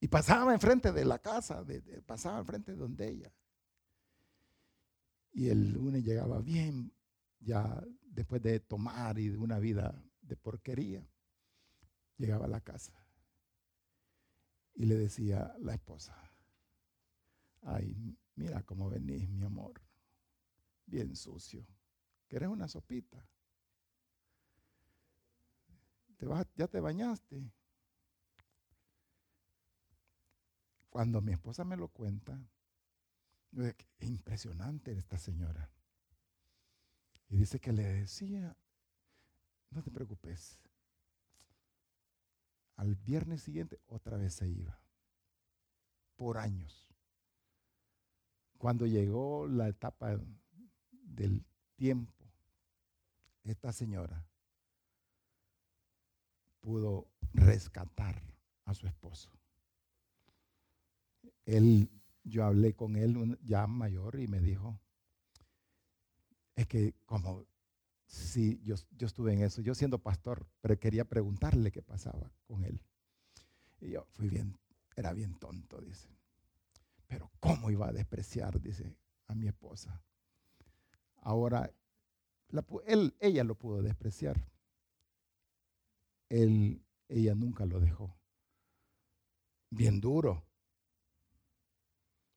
[0.00, 1.64] Y pasaba enfrente de la casa,
[2.04, 3.32] pasaba enfrente de donde ella.
[5.32, 6.92] Y el lunes llegaba bien,
[7.38, 11.06] ya después de tomar y de una vida de porquería,
[12.16, 13.07] llegaba a la casa.
[14.78, 16.14] Y le decía la esposa,
[17.62, 19.82] ay, mira cómo venís, mi amor,
[20.86, 21.66] bien sucio.
[22.28, 23.28] ¿Querés una sopita?
[26.16, 27.50] ¿Te vas, ¿Ya te bañaste?
[30.90, 32.40] Cuando mi esposa me lo cuenta,
[33.56, 35.72] es impresionante esta señora.
[37.28, 38.56] Y dice que le decía,
[39.70, 40.60] no te preocupes,
[42.78, 44.80] al viernes siguiente otra vez se iba.
[46.16, 46.88] Por años.
[48.56, 50.18] Cuando llegó la etapa
[50.90, 51.44] del
[51.76, 52.12] tiempo,
[53.44, 54.24] esta señora
[56.60, 58.22] pudo rescatar
[58.64, 59.30] a su esposo.
[61.46, 61.90] Él,
[62.22, 64.80] yo hablé con él ya mayor y me dijo,
[66.54, 67.44] es que como
[68.08, 69.60] Sí, yo, yo estuve en eso.
[69.60, 72.82] Yo siendo pastor, pero quería preguntarle qué pasaba con él.
[73.80, 74.58] Y yo fui bien,
[74.96, 76.08] era bien tonto, dice.
[77.06, 80.02] Pero ¿cómo iba a despreciar, dice, a mi esposa?
[81.16, 81.70] Ahora,
[82.86, 84.42] él, ella lo pudo despreciar.
[86.30, 88.16] Ella nunca lo dejó.
[89.70, 90.42] Bien duro.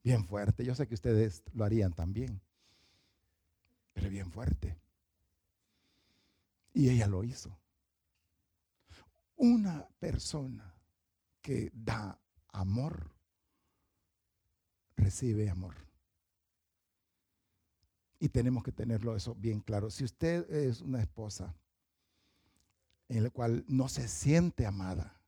[0.03, 0.65] Bien fuerte.
[0.65, 2.41] Yo sé que ustedes lo harían también.
[3.93, 4.80] Pero bien fuerte.
[6.73, 7.57] Y ella lo hizo.
[9.35, 10.73] Una persona
[11.41, 12.19] que da
[12.49, 13.11] amor,
[14.95, 15.75] recibe amor.
[18.19, 19.89] Y tenemos que tenerlo eso bien claro.
[19.89, 21.55] Si usted es una esposa
[23.09, 25.19] en la cual no se siente amada,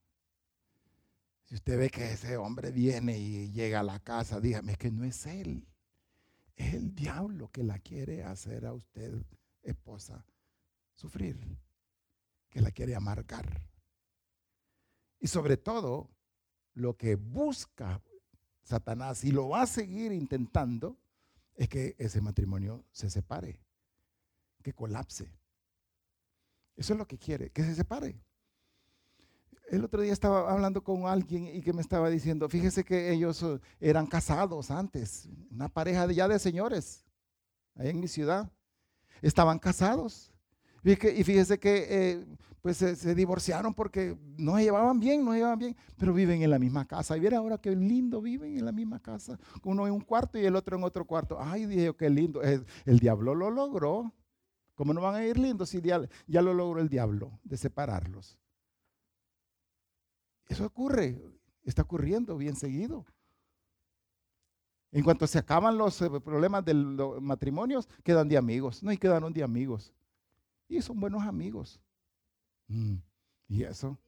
[1.46, 5.04] si usted ve que ese hombre viene y llega a la casa, dígame que no
[5.04, 5.68] es él.
[6.56, 9.24] Es el diablo que la quiere hacer a usted,
[9.64, 10.24] esposa,
[10.94, 11.38] sufrir,
[12.50, 13.62] que la quiere amargar.
[15.20, 16.10] Y sobre todo,
[16.74, 18.02] lo que busca
[18.64, 20.98] Satanás y lo va a seguir intentando
[21.56, 23.60] es que ese matrimonio se separe,
[24.62, 25.38] que colapse.
[26.76, 28.20] Eso es lo que quiere, que se separe.
[29.70, 33.41] El otro día estaba hablando con alguien y que me estaba diciendo, fíjese que ellos
[33.44, 37.06] eh, eran casados antes, una pareja ya de señores,
[37.76, 38.52] ahí en mi ciudad.
[39.22, 40.32] Estaban casados.
[40.84, 42.25] Y fíjese que eh,
[42.61, 46.49] pues se, divorciaron porque no se llevaban bien, no se llevaban bien, pero viven en
[46.49, 47.15] la misma casa.
[47.15, 49.39] Y viera ahora qué lindo, viven en la misma casa.
[49.63, 51.38] Uno en un cuarto y el otro en otro cuarto.
[51.39, 52.41] Ay, dije qué lindo.
[52.41, 54.13] El, diablo lo logró.
[54.75, 58.38] ¿Cómo no van a ir lindos si ya, ya lo logró el diablo de separarlos?
[60.47, 61.21] Eso ocurre,
[61.63, 63.05] está ocurriendo bien seguido.
[64.91, 68.84] En cuanto se acaban los eh, problemas de los matrimonios, quedan de amigos.
[68.84, 69.93] No, y quedaron de amigos.
[70.68, 71.80] Y son buenos amigos.
[72.68, 72.95] Mm,
[73.47, 73.99] ¿Y eso?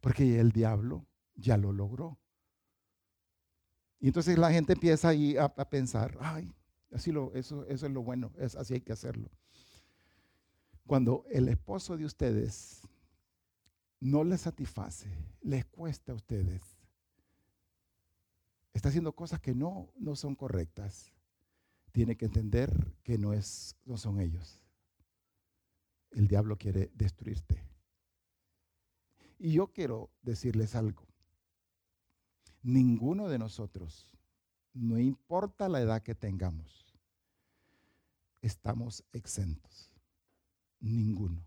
[0.00, 2.18] Porque el diablo ya lo logró.
[3.98, 6.52] Y entonces la gente empieza ahí a, pensar, ay,
[6.92, 9.30] así lo, eso, eso es lo bueno, es, así hay que hacerlo.
[10.86, 12.82] Cuando el esposo de ustedes
[14.00, 15.08] no les satisface,
[15.40, 16.62] les cuesta a ustedes,
[18.74, 21.12] está haciendo cosas que no, no son correctas,
[21.92, 22.70] tiene que entender
[23.02, 24.62] que no, es, no son ellos.
[26.16, 27.62] El diablo quiere destruirte.
[29.38, 31.06] Y yo quiero decirles algo.
[32.62, 34.08] Ninguno de nosotros,
[34.72, 36.86] no importa la edad que tengamos,
[38.40, 39.90] estamos exentos.
[40.80, 41.46] Ninguno.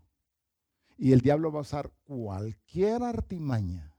[0.96, 3.92] Y el diablo va a usar cualquier artimaña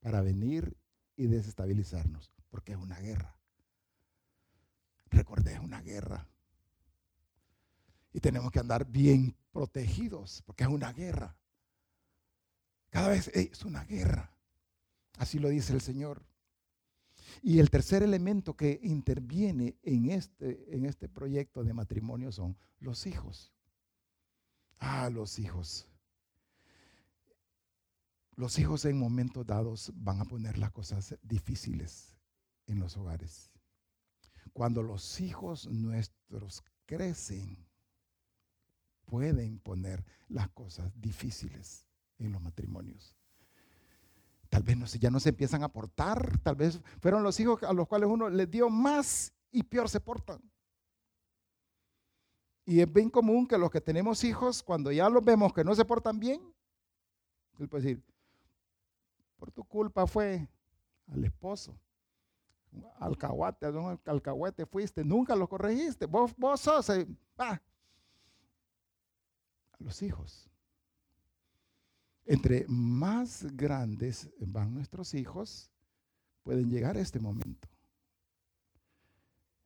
[0.00, 0.78] para venir
[1.14, 3.36] y desestabilizarnos, porque es una guerra.
[5.10, 6.26] Recordé, es una guerra.
[8.16, 11.36] Y tenemos que andar bien protegidos, porque es una guerra.
[12.88, 14.34] Cada vez es una guerra.
[15.18, 16.24] Así lo dice el Señor.
[17.42, 23.06] Y el tercer elemento que interviene en este, en este proyecto de matrimonio son los
[23.06, 23.52] hijos.
[24.78, 25.86] Ah, los hijos.
[28.34, 32.16] Los hijos en momentos dados van a poner las cosas difíciles
[32.66, 33.50] en los hogares.
[34.54, 37.65] Cuando los hijos nuestros crecen,
[39.06, 41.86] pueden poner las cosas difíciles
[42.18, 43.14] en los matrimonios.
[44.48, 47.88] Tal vez ya no se empiezan a portar, tal vez fueron los hijos a los
[47.88, 50.40] cuales uno les dio más y peor se portan.
[52.64, 55.74] Y es bien común que los que tenemos hijos, cuando ya los vemos que no
[55.74, 56.40] se portan bien,
[57.58, 58.04] él puede decir,
[59.36, 60.48] por tu culpa fue
[61.08, 61.78] al esposo,
[62.98, 67.06] alcahuate, al alcahuete fuiste, nunca lo corregiste, vos, vos sos, eh,
[69.78, 70.50] los hijos.
[72.24, 75.70] Entre más grandes van nuestros hijos,
[76.42, 77.68] pueden llegar a este momento.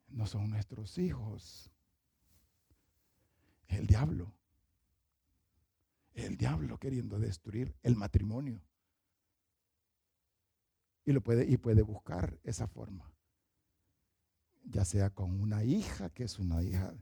[0.09, 1.71] No son nuestros hijos.
[3.69, 4.35] El diablo.
[6.13, 8.61] El diablo queriendo destruir el matrimonio.
[11.07, 13.11] Y, lo puede, y puede buscar esa forma.
[14.65, 16.95] Ya sea con una hija, que es una hija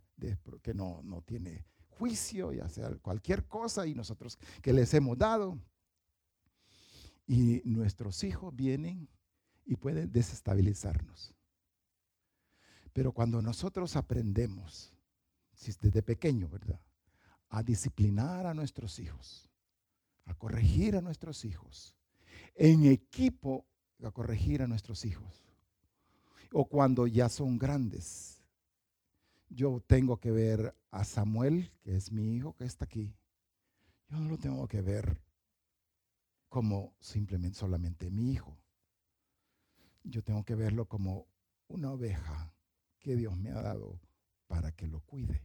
[0.62, 1.66] que no, no tiene
[1.98, 5.58] juicio, ya sea cualquier cosa, y nosotros que les hemos dado.
[7.26, 9.08] Y nuestros hijos vienen
[9.66, 11.34] y pueden desestabilizarnos.
[12.92, 14.92] Pero cuando nosotros aprendemos,
[15.80, 16.80] desde pequeño, ¿verdad?
[17.50, 19.50] A disciplinar a nuestros hijos,
[20.24, 21.96] a corregir a nuestros hijos,
[22.54, 23.66] en equipo
[24.04, 25.44] a corregir a nuestros hijos,
[26.52, 28.37] o cuando ya son grandes,
[29.48, 33.14] yo tengo que ver a Samuel, que es mi hijo, que está aquí.
[34.08, 35.20] Yo no lo tengo que ver
[36.48, 38.56] como simplemente solamente mi hijo.
[40.02, 41.26] Yo tengo que verlo como
[41.68, 42.54] una oveja
[42.98, 44.00] que Dios me ha dado
[44.46, 45.42] para que lo cuide.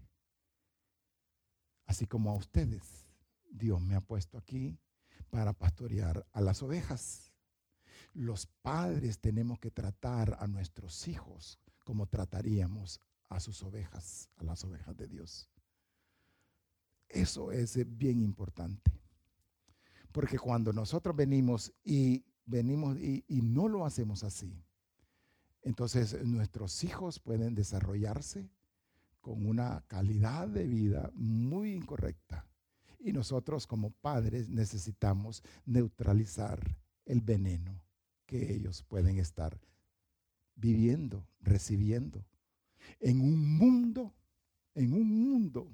[1.86, 3.06] Así como a ustedes,
[3.52, 4.80] Dios me ha puesto aquí
[5.30, 7.34] para pastorear a las ovejas.
[8.14, 13.02] Los padres tenemos que tratar a nuestros hijos como trataríamos
[13.34, 15.50] a sus ovejas, a las ovejas de Dios.
[17.10, 18.92] Eso es bien importante.
[20.12, 24.64] Porque cuando nosotros venimos y venimos y, y no lo hacemos así,
[25.62, 28.50] entonces nuestros hijos pueden desarrollarse
[29.22, 32.46] con una calidad de vida muy incorrecta.
[33.00, 37.82] Y nosotros como padres necesitamos neutralizar el veneno
[38.26, 39.60] que ellos pueden estar
[40.56, 42.26] viviendo, recibiendo,
[43.00, 44.14] en un mundo,
[44.76, 45.68] en un mundo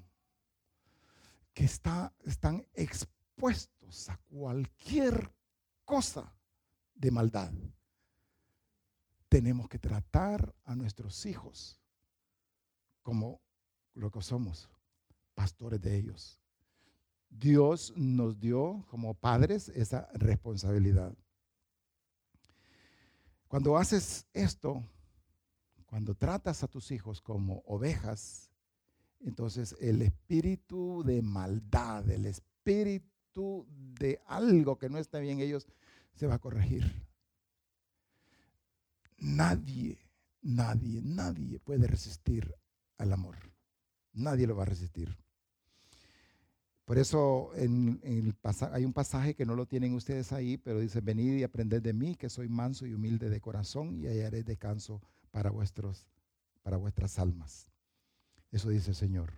[1.54, 5.34] que está, están expuestos a cualquier
[5.86, 6.34] cosa
[6.96, 7.52] de maldad.
[9.28, 11.80] Tenemos que tratar a nuestros hijos
[13.02, 13.42] como
[13.94, 14.70] lo que somos,
[15.34, 16.40] pastores de ellos.
[17.30, 21.14] Dios nos dio como padres esa responsabilidad.
[23.48, 24.84] Cuando haces esto,
[25.90, 28.52] cuando tratas a tus hijos como ovejas,
[29.22, 33.66] entonces el espíritu de maldad, el espíritu
[34.00, 35.68] de algo que no está bien ellos,
[36.14, 37.08] se va a corregir.
[39.18, 39.98] Nadie,
[40.44, 42.54] nadie, nadie puede resistir
[43.00, 43.38] al amor.
[44.14, 45.18] Nadie lo va a resistir.
[46.86, 48.00] Por eso en,
[48.74, 51.94] hay un pasaje que no lo tienen ustedes ahí, pero dice, venid y aprended de
[51.94, 55.02] mí, que soy manso y humilde de corazón, y hallaré descanso
[55.32, 56.08] para, vuestros,
[56.62, 57.72] para vuestras almas.
[58.52, 59.34] Eso dice el Señor.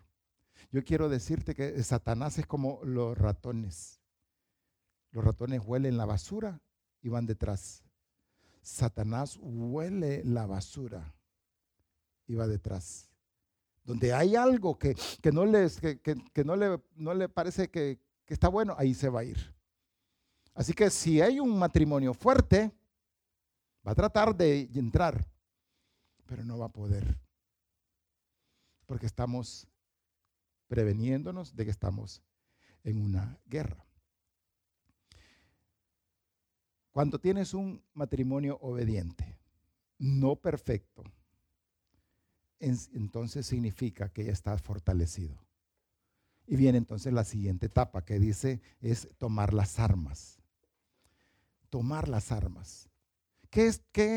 [0.71, 3.99] Yo quiero decirte que Satanás es como los ratones.
[5.11, 6.61] Los ratones huelen la basura
[7.01, 7.83] y van detrás.
[8.61, 11.13] Satanás huele la basura
[12.27, 13.11] y va detrás
[13.83, 14.95] donde hay algo que,
[15.31, 19.21] no, les, que, no, le, no le parece que, que está bueno, ahí se va
[19.21, 19.53] a ir.
[20.53, 22.71] Así que si hay un matrimonio fuerte,
[23.85, 25.25] va a tratar de entrar,
[26.31, 27.19] pero no va a poder.
[28.85, 29.67] Porque estamos
[30.69, 32.23] preveniéndonos de que estamos
[32.85, 33.85] en una guerra.
[36.91, 39.37] Cuando tienes un matrimonio obediente,
[39.97, 41.03] no perfecto,
[42.59, 45.37] entonces significa que ya está fortalecido.
[46.47, 50.39] Y viene entonces la siguiente etapa que dice es tomar las armas.
[51.69, 52.90] Tomar las armas.
[53.51, 53.67] ¿Qué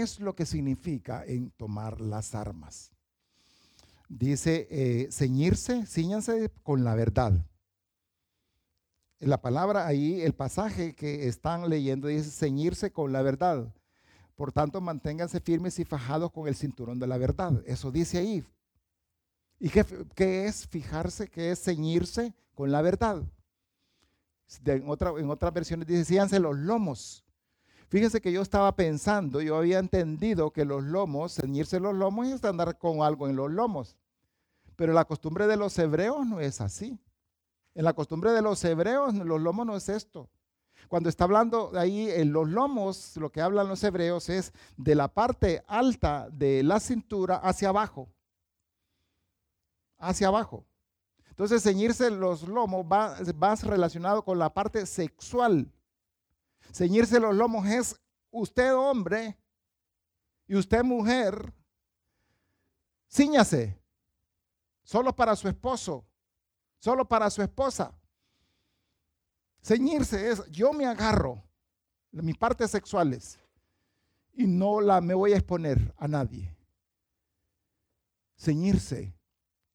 [0.01, 2.93] es, lo que significa en tomar las armas?
[4.09, 7.45] Dice eh, ceñirse, ciñanse con la verdad.
[9.19, 13.75] La palabra ahí, el pasaje que están leyendo dice ceñirse con la verdad.
[14.37, 17.61] Por tanto, manténganse firmes y fajados con el cinturón de la verdad.
[17.67, 18.45] Eso dice ahí.
[19.59, 21.27] ¿Y qué, es fijarse?
[21.27, 23.25] ¿Qué es ceñirse con la verdad?
[24.65, 27.24] en, otra, en otras versiones dice, síganse los lomos.
[27.95, 32.43] Fíjense que yo estaba pensando, yo había entendido que los lomos, ceñirse los lomos es
[32.43, 33.97] andar con algo en los lomos.
[34.75, 36.99] Pero la costumbre de los hebreos no es así.
[37.73, 40.29] En la costumbre de los hebreos, los lomos no es esto.
[40.89, 45.07] Cuando está hablando ahí en los lomos, lo que hablan los hebreos es de la
[45.07, 48.09] parte alta de la cintura hacia abajo.
[49.99, 50.67] Hacia abajo.
[51.29, 55.71] Entonces, ceñirse los lomos va, va relacionado con la parte sexual.
[56.73, 57.97] Ceñirse los lomos es
[58.31, 59.39] usted hombre
[60.47, 61.53] y usted mujer,
[63.09, 63.81] ciñase,
[64.83, 66.05] solo para su esposo,
[66.79, 67.95] solo para su esposa.
[69.63, 71.43] Ceñirse es, yo me agarro
[72.11, 73.39] de mis partes sexuales
[74.35, 76.55] y no la me voy a exponer a nadie.
[78.37, 79.17] Ceñirse,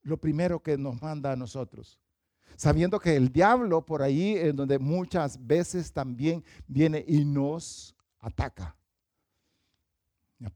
[0.01, 1.99] lo primero que nos manda a nosotros.
[2.56, 8.76] Sabiendo que el diablo por ahí, en donde muchas veces también viene y nos ataca.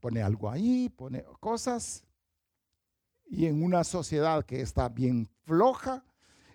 [0.00, 2.04] Pone algo ahí, pone cosas.
[3.26, 6.04] Y en una sociedad que está bien floja,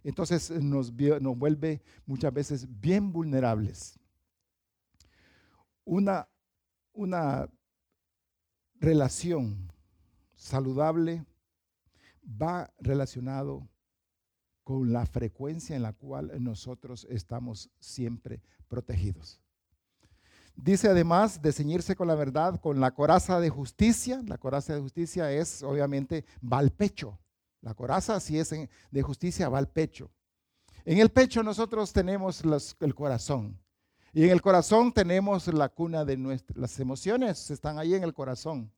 [0.03, 3.99] entonces nos, nos vuelve muchas veces bien vulnerables.
[5.83, 6.27] Una,
[6.93, 7.49] una
[8.79, 9.71] relación
[10.35, 11.25] saludable
[12.23, 13.67] va relacionado
[14.69, 19.41] con la frecuencia en la cual nosotros estamos siempre protegidos.
[20.55, 24.21] Dice además de ceñirse con la verdad, con la coraza de justicia.
[24.27, 27.17] La coraza de justicia es, obviamente, va al pecho.
[27.61, 28.53] La coraza, si es
[28.91, 30.11] de justicia, va al pecho.
[30.85, 32.43] En el pecho nosotros tenemos
[32.79, 33.59] el corazón.
[34.13, 38.13] Y en el corazón tenemos la cuna de nuestras las emociones, están ahí en el
[38.13, 38.71] corazón.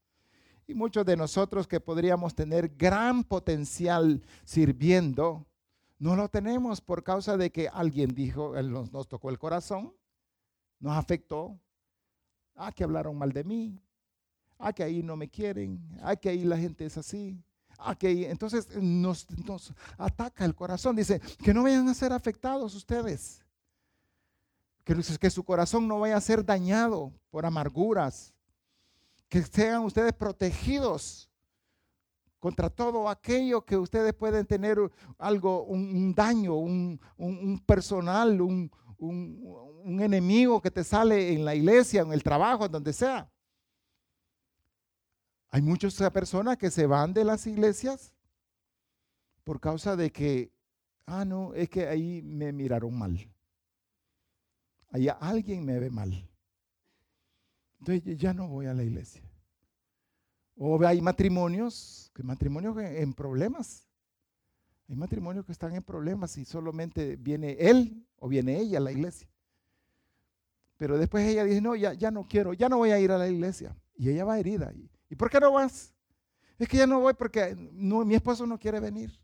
[0.67, 5.45] Y muchos de nosotros que podríamos tener gran potencial sirviendo,
[6.01, 9.93] no lo tenemos por causa de que alguien dijo, nos, nos tocó el corazón,
[10.79, 11.59] nos afectó.
[12.55, 13.79] Ah, que hablaron mal de mí.
[14.57, 17.39] ah, que ahí no me quieren, ah, que ahí la gente es así,
[17.77, 20.95] ah, que entonces nos, nos ataca el corazón.
[20.95, 23.45] Dice, que no vayan a ser afectados ustedes,
[24.83, 28.33] que, que su corazón no vaya a ser dañado por amarguras,
[29.29, 31.30] que sean ustedes protegidos
[32.41, 34.79] contra todo aquello que ustedes pueden tener
[35.19, 36.99] algo, un, daño, un,
[37.67, 42.93] personal, un, un, enemigo que te sale en la iglesia, en el trabajo, en donde
[42.93, 43.31] sea.
[45.51, 48.11] Hay muchas personas que se van de las iglesias
[49.43, 50.51] por causa de que,
[51.05, 53.19] ah, no, es que ahí me miraron mal.
[54.89, 56.27] Ahí alguien me ve mal.
[57.77, 59.30] Entonces ya no voy a la iglesia.
[60.63, 63.87] O hay matrimonios, matrimonios en problemas.
[64.87, 68.91] Hay matrimonios que están en problemas y solamente viene él o viene ella a la
[68.91, 69.27] iglesia.
[70.77, 73.17] Pero después ella dice, no, ya, ya no quiero, ya no voy a ir a
[73.17, 73.75] la iglesia.
[73.95, 74.71] Y ella va herida.
[75.09, 75.95] ¿Y por qué no vas?
[76.59, 79.19] Es que ya no voy porque mi esposo no quiere venir.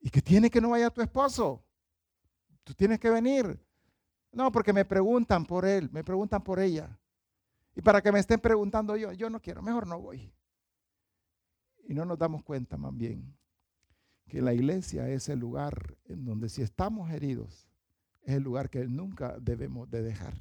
[0.00, 1.64] ¿Y que tiene que no vaya tu esposo?
[2.62, 3.58] Tú tienes que venir.
[4.30, 6.96] No, porque me preguntan por él, me preguntan por ella.
[7.76, 10.32] Y para que me estén preguntando yo, yo no quiero, mejor no voy.
[11.86, 13.36] Y no nos damos cuenta más bien
[14.26, 17.68] que la iglesia es el lugar en donde si estamos heridos,
[18.22, 20.34] es el lugar que nunca debemos de dejar.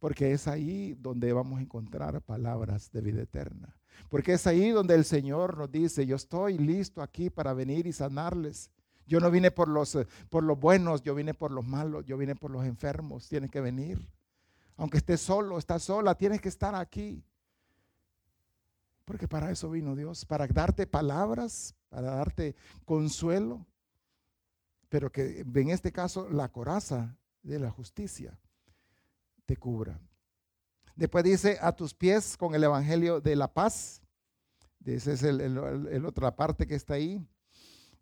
[0.00, 3.76] Porque es ahí donde vamos a encontrar palabras de vida eterna.
[4.08, 7.92] Porque es ahí donde el Señor nos dice, yo estoy listo aquí para venir y
[7.92, 8.70] sanarles.
[9.06, 9.96] Yo no vine por los,
[10.28, 13.28] por los buenos, yo vine por los malos, yo vine por los enfermos.
[13.28, 14.08] Tienes que venir.
[14.76, 17.24] Aunque estés solo, estás sola, tienes que estar aquí.
[19.04, 22.54] Porque para eso vino Dios, para darte palabras, para darte
[22.84, 23.66] consuelo,
[24.88, 28.38] pero que en este caso la coraza de la justicia
[29.44, 30.00] te cubra.
[30.94, 34.02] Después dice, a tus pies con el Evangelio de la paz.
[34.84, 37.26] Esa es el, otra parte que está ahí.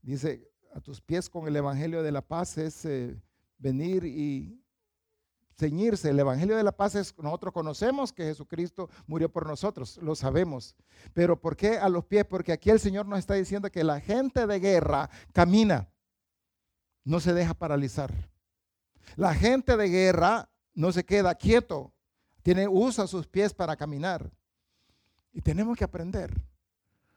[0.03, 3.21] Dice, a tus pies con el Evangelio de la paz es eh,
[3.59, 4.60] venir y
[5.57, 6.11] ceñirse.
[6.11, 10.74] El Evangelio de la Paz es, nosotros conocemos que Jesucristo murió por nosotros, lo sabemos.
[11.12, 12.24] Pero ¿por qué a los pies?
[12.24, 15.88] Porque aquí el Señor nos está diciendo que la gente de guerra camina,
[17.05, 18.12] no se deja paralizar.
[19.16, 21.92] La gente de guerra no se queda quieto,
[22.42, 24.30] tiene, usa sus pies para caminar.
[25.32, 26.32] Y tenemos que aprender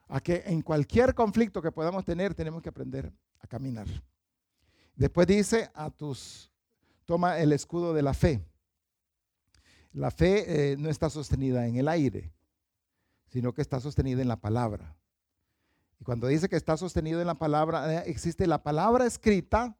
[0.07, 3.87] a que en cualquier conflicto que podamos tener, tenemos que aprender a caminar.
[4.95, 6.51] Después dice a tus
[7.05, 8.45] toma el escudo de la fe.
[9.91, 12.33] La fe eh, no está sostenida en el aire,
[13.27, 14.95] sino que está sostenida en la palabra.
[15.99, 19.77] Y cuando dice que está sostenido en la palabra, eh, existe la palabra escrita.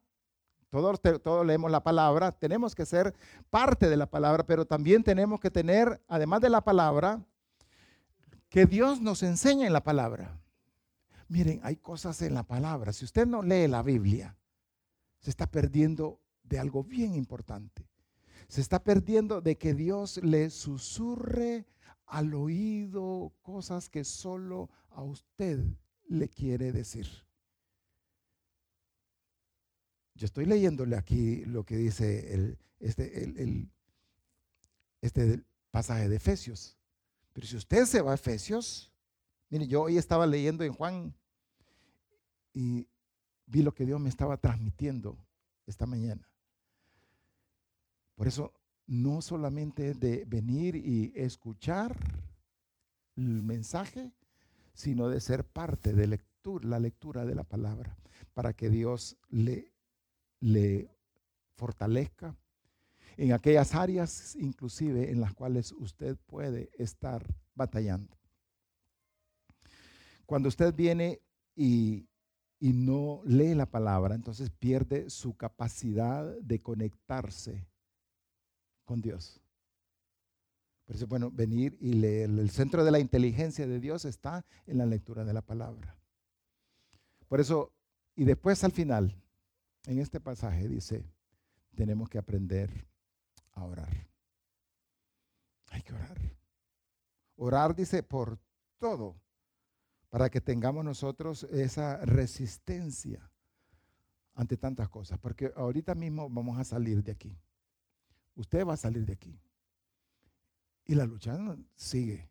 [0.70, 3.14] Todos, todos leemos la palabra, tenemos que ser
[3.50, 7.24] parte de la palabra, pero también tenemos que tener, además de la palabra,
[8.48, 10.40] que Dios nos enseña en la palabra.
[11.28, 12.92] Miren, hay cosas en la palabra.
[12.92, 14.36] Si usted no lee la Biblia,
[15.20, 17.88] se está perdiendo de algo bien importante.
[18.48, 21.66] Se está perdiendo de que Dios le susurre
[22.06, 25.58] al oído cosas que solo a usted
[26.06, 27.08] le quiere decir.
[30.14, 33.68] Yo estoy leyéndole aquí lo que dice el, este, el,
[35.00, 36.76] este pasaje de Efesios.
[37.32, 38.92] Pero si usted se va a Efesios,
[39.50, 41.14] mire, yo hoy estaba leyendo en Juan
[42.52, 42.86] y
[43.46, 45.18] vi lo que Dios me estaba transmitiendo
[45.66, 46.28] esta mañana.
[48.14, 48.52] Por eso
[48.86, 51.96] no solamente de venir y escuchar
[53.16, 54.12] el mensaje,
[54.74, 56.18] sino de ser parte de
[56.62, 57.96] la lectura de la palabra,
[58.34, 59.72] para que Dios le,
[60.40, 60.90] le
[61.56, 62.36] fortalezca
[63.16, 68.16] en aquellas áreas inclusive en las cuales usted puede estar batallando.
[70.26, 71.20] Cuando usted viene
[71.54, 72.08] y
[72.60, 77.68] no lee la palabra, entonces pierde su capacidad de conectarse
[78.84, 79.40] con Dios.
[80.84, 82.30] Por eso, bueno, venir y leer.
[82.30, 85.96] El centro de la inteligencia de Dios está en la lectura de la palabra.
[87.28, 87.72] Por eso,
[88.14, 89.16] y después al final,
[89.86, 91.04] en este pasaje dice,
[91.74, 92.86] tenemos que aprender
[93.52, 94.08] a orar.
[95.70, 96.18] Hay que orar.
[97.36, 98.38] Orar dice por
[98.78, 99.16] todo,
[100.10, 103.30] para que tengamos nosotros esa resistencia
[104.34, 107.36] ante tantas cosas, porque ahorita mismo vamos a salir de aquí.
[108.36, 109.38] Usted va a salir de aquí.
[110.86, 111.38] Y la lucha
[111.76, 112.28] sigue.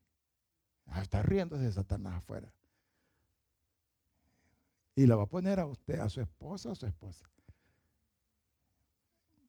[0.88, 2.54] Ah, está riéndose de Satanás afuera.
[4.96, 7.28] Y la va a poner a usted, a su esposa, a su esposa.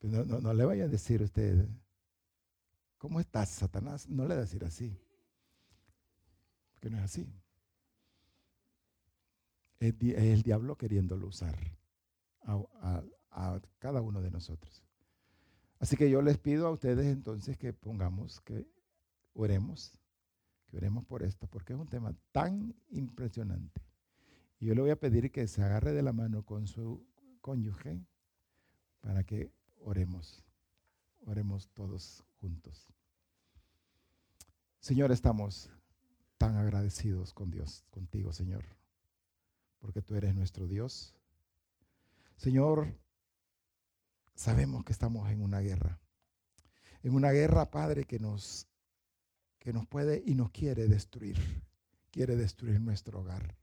[0.00, 1.66] No, no, le vaya a decir usted,
[2.98, 4.08] ¿cómo estás, Satanás?
[4.08, 4.98] No le va a decir así.
[6.80, 7.26] que no es así.
[9.80, 11.56] Es, el diablo queriéndolo usar
[12.42, 14.82] a, cada uno de nosotros.
[15.84, 18.66] Así que yo les pido a ustedes entonces que pongamos, que
[19.34, 19.92] oremos,
[20.66, 23.82] que oremos por esto, porque es un tema tan impresionante.
[24.58, 27.06] Y yo le voy a pedir que se agarre de la mano con su
[27.42, 28.00] cónyuge
[29.02, 30.42] para que oremos,
[31.26, 32.88] oremos todos juntos.
[34.80, 35.68] Señor, estamos
[36.38, 38.64] tan agradecidos con Dios, contigo, Señor,
[39.80, 41.14] porque tú eres nuestro Dios.
[42.38, 43.03] Señor,
[44.34, 46.00] sabemos que estamos en una guerra.
[47.02, 48.66] En una guerra, Padre, que nos,
[49.58, 51.38] que nos puede y nos quiere destruir.
[52.10, 53.56] Quiere destruir nuestro hogar.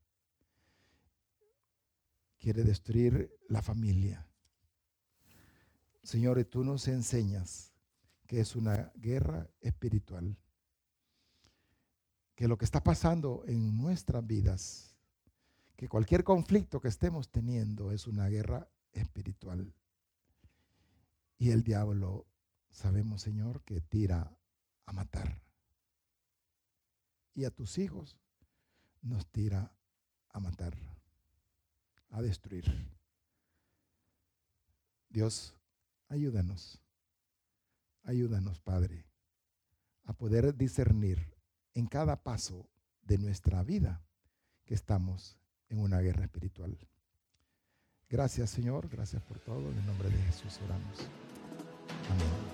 [2.38, 4.28] Quiere destruir la familia.
[6.04, 7.72] Señor, tú nos enseñas
[8.28, 10.38] que es una guerra espiritual.
[12.36, 14.96] Que lo que está pasando en nuestras vidas,
[15.76, 19.74] que cualquier conflicto que estemos teniendo es una guerra espiritual.
[21.42, 22.28] Y el diablo,
[22.70, 24.38] sabemos, Señor, que tira
[24.86, 25.42] a matar.
[27.34, 28.20] Y a tus hijos
[29.02, 29.74] nos tira
[30.30, 30.78] a matar,
[32.12, 32.66] a destruir.
[35.10, 35.56] Dios,
[36.10, 36.80] ayúdanos,
[38.04, 39.08] ayúdanos, Padre,
[40.04, 41.36] a poder discernir
[41.74, 42.70] en cada paso
[43.02, 44.06] de nuestra vida
[44.64, 45.40] que estamos
[45.70, 46.78] en una guerra espiritual.
[48.08, 49.72] Gracias, Señor, gracias por todo.
[49.72, 51.10] En el nombre de Jesús oramos.
[52.10, 52.51] Amen.